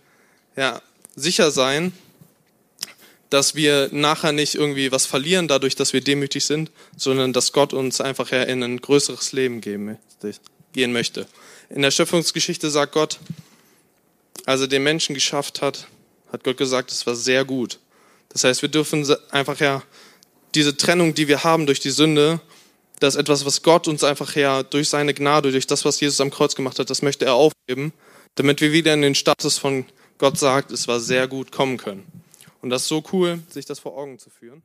ja 0.55 0.81
sicher 1.15 1.49
sein, 1.49 1.93
dass 3.29 3.55
wir 3.55 3.89
nachher 3.91 4.31
nicht 4.31 4.55
irgendwie 4.55 4.91
was 4.91 5.05
verlieren 5.05 5.47
dadurch, 5.47 5.75
dass 5.75 5.93
wir 5.93 6.01
demütig 6.01 6.45
sind, 6.45 6.71
sondern 6.95 7.33
dass 7.33 7.51
Gott 7.53 7.73
uns 7.73 7.99
einfach 7.99 8.31
ja 8.31 8.43
in 8.43 8.61
ein 8.61 8.79
größeres 8.79 9.31
Leben 9.31 9.61
gehen 9.61 9.97
möchte. 10.93 11.27
In 11.69 11.81
der 11.81 11.91
Schöpfungsgeschichte 11.91 12.69
sagt 12.69 12.93
Gott, 12.93 13.19
als 14.45 14.61
er 14.61 14.67
den 14.67 14.83
Menschen 14.83 15.15
geschafft 15.15 15.61
hat, 15.61 15.87
hat 16.31 16.43
Gott 16.43 16.57
gesagt, 16.57 16.91
es 16.91 17.05
war 17.07 17.15
sehr 17.15 17.45
gut. 17.45 17.79
Das 18.29 18.43
heißt, 18.43 18.61
wir 18.61 18.69
dürfen 18.69 19.05
einfach 19.31 19.59
ja 19.59 19.81
diese 20.53 20.77
Trennung, 20.77 21.13
die 21.13 21.27
wir 21.27 21.43
haben 21.43 21.65
durch 21.65 21.79
die 21.79 21.89
Sünde, 21.89 22.39
das 22.99 23.15
ist 23.15 23.21
etwas, 23.21 23.45
was 23.45 23.61
Gott 23.61 23.87
uns 23.87 24.03
einfach 24.03 24.35
ja 24.35 24.63
durch 24.63 24.89
seine 24.89 25.13
Gnade, 25.13 25.51
durch 25.51 25.67
das, 25.67 25.83
was 25.85 25.99
Jesus 25.99 26.21
am 26.21 26.31
Kreuz 26.31 26.55
gemacht 26.55 26.79
hat, 26.79 26.89
das 26.89 27.01
möchte 27.01 27.25
er 27.25 27.33
aufgeben, 27.33 27.93
damit 28.35 28.61
wir 28.61 28.71
wieder 28.71 28.93
in 28.93 29.01
den 29.01 29.15
Status 29.15 29.57
von 29.57 29.85
Gott 30.17 30.37
sagt, 30.37 30.71
es 30.71 30.87
war 30.87 30.99
sehr 30.99 31.27
gut 31.27 31.51
kommen 31.51 31.77
können. 31.77 32.05
Und 32.61 32.69
das 32.69 32.83
ist 32.83 32.87
so 32.87 33.03
cool, 33.11 33.39
sich 33.49 33.65
das 33.65 33.79
vor 33.79 33.97
Augen 33.97 34.17
zu 34.17 34.29
führen. 34.29 34.63